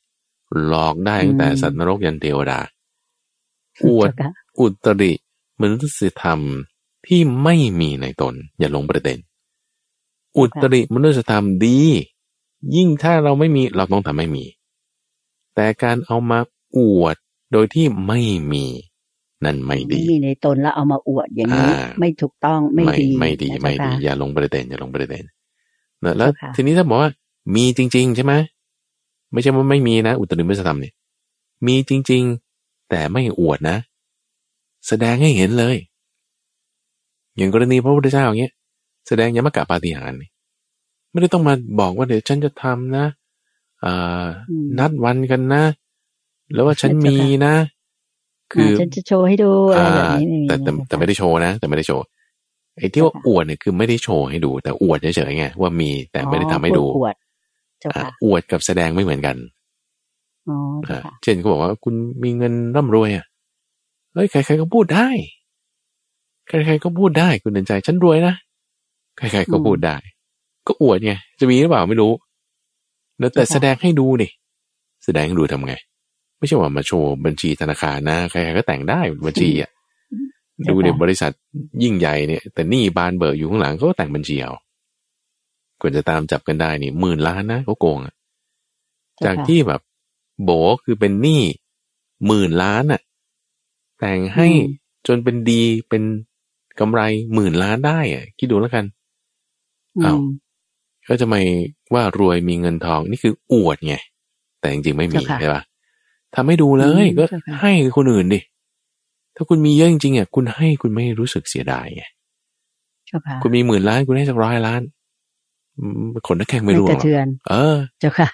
[0.67, 2.61] หลอกได้ตั้งแต่อืมสัตว์นรกยันเทวดา
[3.87, 4.31] อวดเจ้าค่ะ
[4.61, 5.13] อุตริ
[5.61, 6.41] มนุษยธรรม
[7.07, 9.19] ที่ไม่มีในตน อย่าหลงประเด็น
[10.39, 11.81] อุตริมนุษยธรรมดี
[12.77, 14.45] ยิ่งถ้าเราไม่มีเราต้องทำให้มี
[15.55, 16.39] แต่การเอามา
[16.77, 17.17] อวด
[17.53, 18.21] โดยที่ไม่
[18.53, 18.67] มี
[19.45, 25.25] นั่นไม่ไม่ดีมีในตนแล้วเอามาอวดอย่างนี้อ่าไม่ถูกต้องไม่ดีไม่ดีนะไม่ดีเจ้าค่ะอย่าลงประเด็นอย่าลงประเด็น
[26.05, 27.11] นะแล้วเจ้าค่ะทีนี้ถ้าบอกว่า
[27.55, 28.35] มีจริง ๆ ใช่ไหม
[29.33, 30.95] ไม่ใช่ว่าไม่มีนะ อุตริมนุษยธรรมเนี่ย
[31.67, 32.23] มีจริง
[32.57, 33.77] ๆ แต่ไม่อวดนะ
[34.87, 35.77] แสดงให้เห็นเลย
[37.37, 38.53] อย่างกรณีพระพุทธเจ้าอย่างเงี้ย
[39.09, 40.31] แสดงยมกะปาฏิหาริย์นี่
[41.11, 43.07] ไม่ได้ต้องมาบอกว่าเดี๋ยวฉันจะทำนะ
[43.85, 45.63] อ่าอืมนัดวันกันนะ
[46.53, 47.17] แล้วว่าฉันมี
[47.47, 47.55] นะ
[48.53, 52.05] คือฉันจะโชว์ให้ดูอะไรแบบนี้ไม่มีแต่แต่นะแต่ไม่ได้โชว์นะ แต่ไม่ได้โชว์
[52.79, 57.17] ไอ้ที่ว่าอวดเนี่ยคือไม่ได้โชว์ให้ดู แต่อวดเฉยๆไงว่ามีแต่ไม่ได้ทำให้ดูอ๋อพูอวด
[57.81, 59.37] เจ้าอะค่ะอวดกับแสดงไม่เหมือนกัน
[60.49, 61.95] อ๋อเจ้าอะค่ะเช่นเขาบอกว่าคุณ
[62.25, 63.27] มีเงินร่ำรวยอะ
[64.15, 65.09] เฮ้ยใครๆก็พูดได้
[66.49, 68.35] ใครๆก็พูดได้ คุณเดินใจฉันรวยนะ
[69.17, 69.97] ใครๆก็พูดได้
[70.67, 72.13] ก็อวดไงจะมีหรือเปล่าไม่รู้
[73.19, 74.29] แล้วแต่แสดงให้ดูดิ
[75.05, 75.75] แสดงให้ดูทำไง
[76.41, 79.71] ไม่ใช่ว่ามาโชว์บัญชีธนาคารนะใครๆก็แต่งได้บัญชีอะ
[80.69, 81.33] ดูเดี๋ยวบริษัท
[81.83, 84.55] ยิ่งใหญ่เนี่ยแต่หนี่บานเบิกอยู่ข้างหลังเขาก็แต่งบัญชีเอา
[85.81, 88.15] กว่าจะตามจับกันได้นี่หมื่นล้านนะเขาโกงอะ
[89.25, 89.81] จากที่แบบ
[90.45, 90.51] โบ
[90.85, 91.43] คือเป็นหนี้
[92.27, 93.01] หมื่นล้านอะ
[94.01, 94.47] แต่งให้
[95.07, 96.03] จนเป็นดีเป็น
[96.81, 97.01] กำไร
[97.35, 98.85] หมื่นล้านได้อะคิดดูแล้วกัน
[99.97, 100.19] อืมอ้าว
[101.09, 101.41] ก็จะไม่
[101.95, 103.95] ว่ารวยมีเงินทองนี่คืออวดไง
[104.61, 105.63] แต่จริงๆไม่มีเจ้าค่ะใช่ปะ
[106.35, 108.41] ทำให้ดูเลยอืมก็เจ้าค่ะให้คนอื่นดิ
[109.37, 112.05] ถ้าคุณมีเยอะจริงๆอะคุณให้คุณไม่รู้สึกเสียดายไง
[113.07, 114.83] เจ้าค่ะคุณมีหมื่นล้านคุณให้สักร้อยล้าน
[115.79, 118.29] อืมคนนักแข่งไม่ไม่รู้หกรระอกเทือนเออ เจ้าค่ะ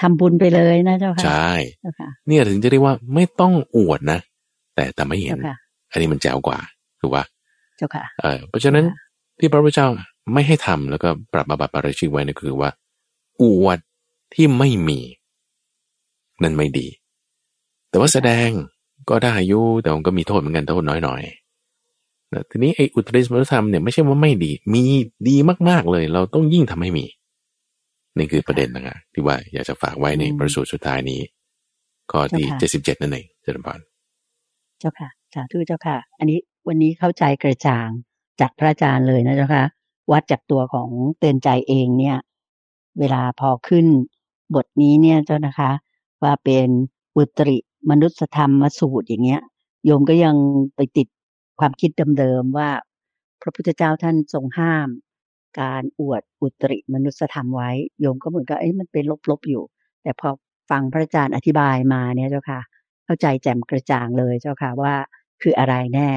[0.00, 1.50] ทำบุญไปเลยนะเจ้าค่ะ ใช่
[1.80, 4.18] เจ้าค่ะเนี่ยถึงจะเรียกว่าไม่ต้องอวดนะ
[4.74, 5.56] แต่แต่ไม่เห็นเจ้าค่ะ
[5.90, 6.58] อันนี้มันแจ๋วกว่า
[7.00, 7.24] ถูกปะ
[7.76, 8.96] เจ้าค่ะ เออ เพราะฉะนั้นค่ะ
[9.38, 9.88] ที่พระพุทธเจ้า
[10.32, 12.70] ไม่ให้ทำแล้วก็ปรับมาบัติปาราชิกไว้นะคือว่า
[13.42, 13.78] อวด
[14.34, 15.00] ที่ไม่มี
[16.42, 16.86] นั่นไม่ดี
[17.90, 18.48] แต่ว่าแสดง
[19.10, 21.22] ก็ได้อยู่แต่มันก็มีโทษเหมือนกันโทษน้อยหน่อย
[22.32, 24.84] นะทีนี้ไอ้อุตริสมนุธรรมเนี่ยไม่ใช่ว่าไม่ดี มี
[25.28, 25.36] ดี
[25.68, 27.06] มากๆเลย เราต้องยิ่งทำให้มี
[28.16, 31.20] นี่คือประเด็นนะที่ว่าอยากจะฝากไว้ในอืมประสูตรสุดท้ายนี้
[32.10, 33.80] ข้อที่เจ้าค่ะเจ็ดสิบเจ็ดนั่นเองเจริญพร
[34.78, 36.38] เจ้าค่ะสาธุเจ้าค่ะ อันนี้
[36.68, 37.88] วันนี้เข้าใจกระจ่าง
[38.40, 39.64] จากพระอาจารย์เลยนะเจ้าค่ะ
[40.12, 40.88] วัดจากตัวของ
[41.18, 42.16] เตือนใจเองเนี่ย
[42.98, 43.86] เวลาพอขึ้น
[44.54, 45.70] บทนี้เนี่ยเจ้านะคะ
[46.22, 46.68] ว่าเป็น
[47.16, 47.58] อุตริ
[47.90, 49.42] มนุสธรรมสูตรอย่างเงี้ย
[49.84, 50.36] โยมก็ยัง
[50.76, 51.08] ไปติด
[51.60, 52.70] ความคิดเดิมๆว่า
[53.42, 54.88] พระพุทธเจ้าท่านทรงห้าม
[55.60, 59.62] การอวดอุตริมนุสธรรมไว้ โยมก็เหมือนกับเอ้ยมันเป็นลบๆอยู่
[60.02, 60.28] แต่พอ
[60.70, 62.60] ฟังพระอาจารย์อธิบายมาเนี่ยเจ้าค่ะ
[63.04, 64.94] เข้าใจแจ่มกระจ่างเลยเจ้าค่ะว่า
[65.42, 66.10] คืออะไรแน่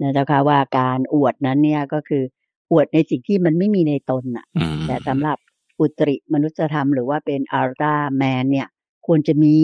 [0.00, 2.22] นะเจ้าค่ะว่าการอวดนั้นเนี่ยก็คือ
[2.72, 5.38] อวดในสิ่งที่มันไม่มีในตนอะอืมแต่สำหรับ
[5.80, 8.68] อุตริมนุษยธรรมหรือว่าเป็นอัลตร้าแมนเนี่ย
[9.06, 9.54] ควรจะมี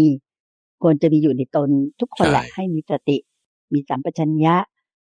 [0.82, 1.68] ควรจะมีอยู่ในตน
[2.00, 3.16] ทุกคนแหละใช่ให้มีสติ
[3.72, 4.56] มีสัมปชัญญะ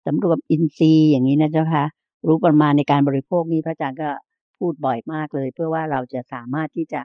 [0.06, 1.86] สำรวมอินทรีย์อย่างนี้นะเจ้าค่ะ
[2.28, 4.10] รู้ประมาณในการบริโภคนี่พระอาจารย์ก็
[4.60, 7.02] พูดบ่อยมากเลย เพื่อว่าเราจะสามารถที่จะ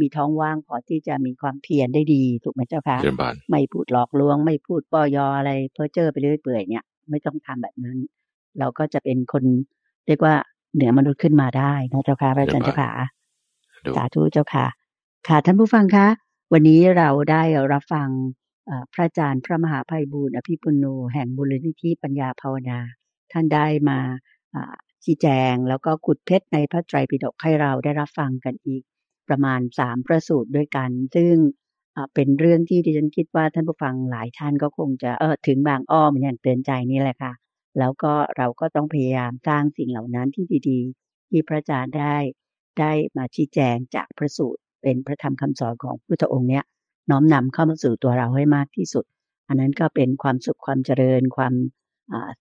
[0.00, 7.98] มีท้องว่างพอที่จะมีความเพียรได้ดีถูกไหมเจ้าค่ะเจริญพรไม่พูดหลอกลวง ไม่พูดปอยออะไร เพ้อเจ้อไปเรื่อยเปื่อยเนี่ย ไม่ต้องทำแบบนั้น
[8.58, 9.44] เราก็จะเป็นคน
[10.06, 10.34] เรียกว่า
[10.74, 12.90] เหนือมนุษย์ขึ้นมาได้นะเจ้าค่ะพระอาจารย์เจ้าค่ะ
[13.84, 14.66] ดูสาธุเจ้าค่ะ
[15.28, 16.06] ค่ะท่านผู้ฟังคะ
[16.52, 17.42] วันนี้เราได้
[17.72, 18.08] รับฟัง
[18.92, 22.78] พระอาจารย์พระมหาภัยบูร์อภิปุโนแห่งมูลนิธิปัญญาภาวนา
[23.32, 23.98] ท่านได้มา
[25.04, 28.82] ชี้แจงแล้วก็ขุดเพชรในพระไตรปิฎกให้เราได้รับฟังกันอีก
[29.28, 31.34] ประมาณสามประสูตรด้วยกัน ซึ่ง
[32.14, 37.32] เป็นเรื่องที่ดิฉันคิดว่าท่านผู้ฟังหลายท่านก็คงจะเออถึงบางอ้อมอย่างเตือนใจนี่แหละค่ะ
[37.78, 42.16] แล้วก็เราก็ต้องพยายามสร้างสิ่งเหล่านั้นที่ดีๆ ที่พระอาจารย์ได้
[42.80, 46.64] ได้มาชี้แจงจากพระสูตร เป็นพระธรรมคำสอนของพุทธองค์เนี้ย
[47.10, 49.04] น้อมนำเข้ามาสู่ตัวเราให้มากที่สุด
[49.48, 51.54] อันนั้นก็เป็นความสุขความเจริญความ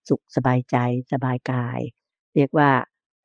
[0.10, 0.78] สุขสบายใจ
[1.14, 1.80] สบายกาย
[2.36, 2.70] เรียกว่า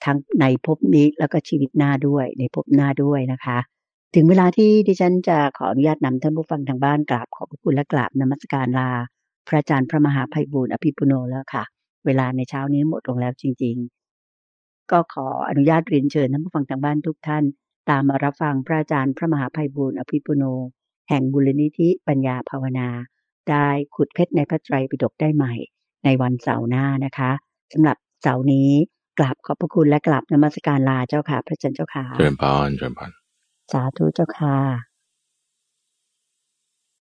[0.04, 3.58] ทั้งในภพนี้แล้วก็ชีวิตหน้าด้วยในภพหน้าด้วยนะคะ
[4.14, 8.90] ถึงเวลาที่ดิฉันจะขออนุญาตนำท่านผู้ฟังทางบ้านกราบขอบพระคุณและกราบนมัสการลา
[9.46, 11.64] พระอาจารย์พระมหาภัยบูร์อภิปุโนแล้วค่ะ
[12.06, 13.76] เวลาในเช้านี้หมดลงแล้วจริง
[14.32, 17.44] ๆ ก็ขออนุญาตเรียนเชิญท่านผู้ฟังทางบ้านทุกท่าน
[17.90, 20.44] ตามมารับฟังพระอาจารย์พระมหาภัยบูร์อภิปุโน
[21.08, 22.88] แห่งบุรนิธิปัญญาภาวนา
[23.50, 25.54] ได้ขุดเพชรในพระไตรปิฎกได้ใหม่
[26.04, 27.30] ในวันเสาร์หน้านะคะ
[27.72, 28.70] สำหรับเสาร์นี้
[29.18, 33.10] กราบขอบพระคุณและกราบนมัสการลาเจ้าค่ะ พระอาจารย์เจ้าค่ะเจริญพรเจริญพร
[33.72, 34.56] สาธุเจ้าค่ะ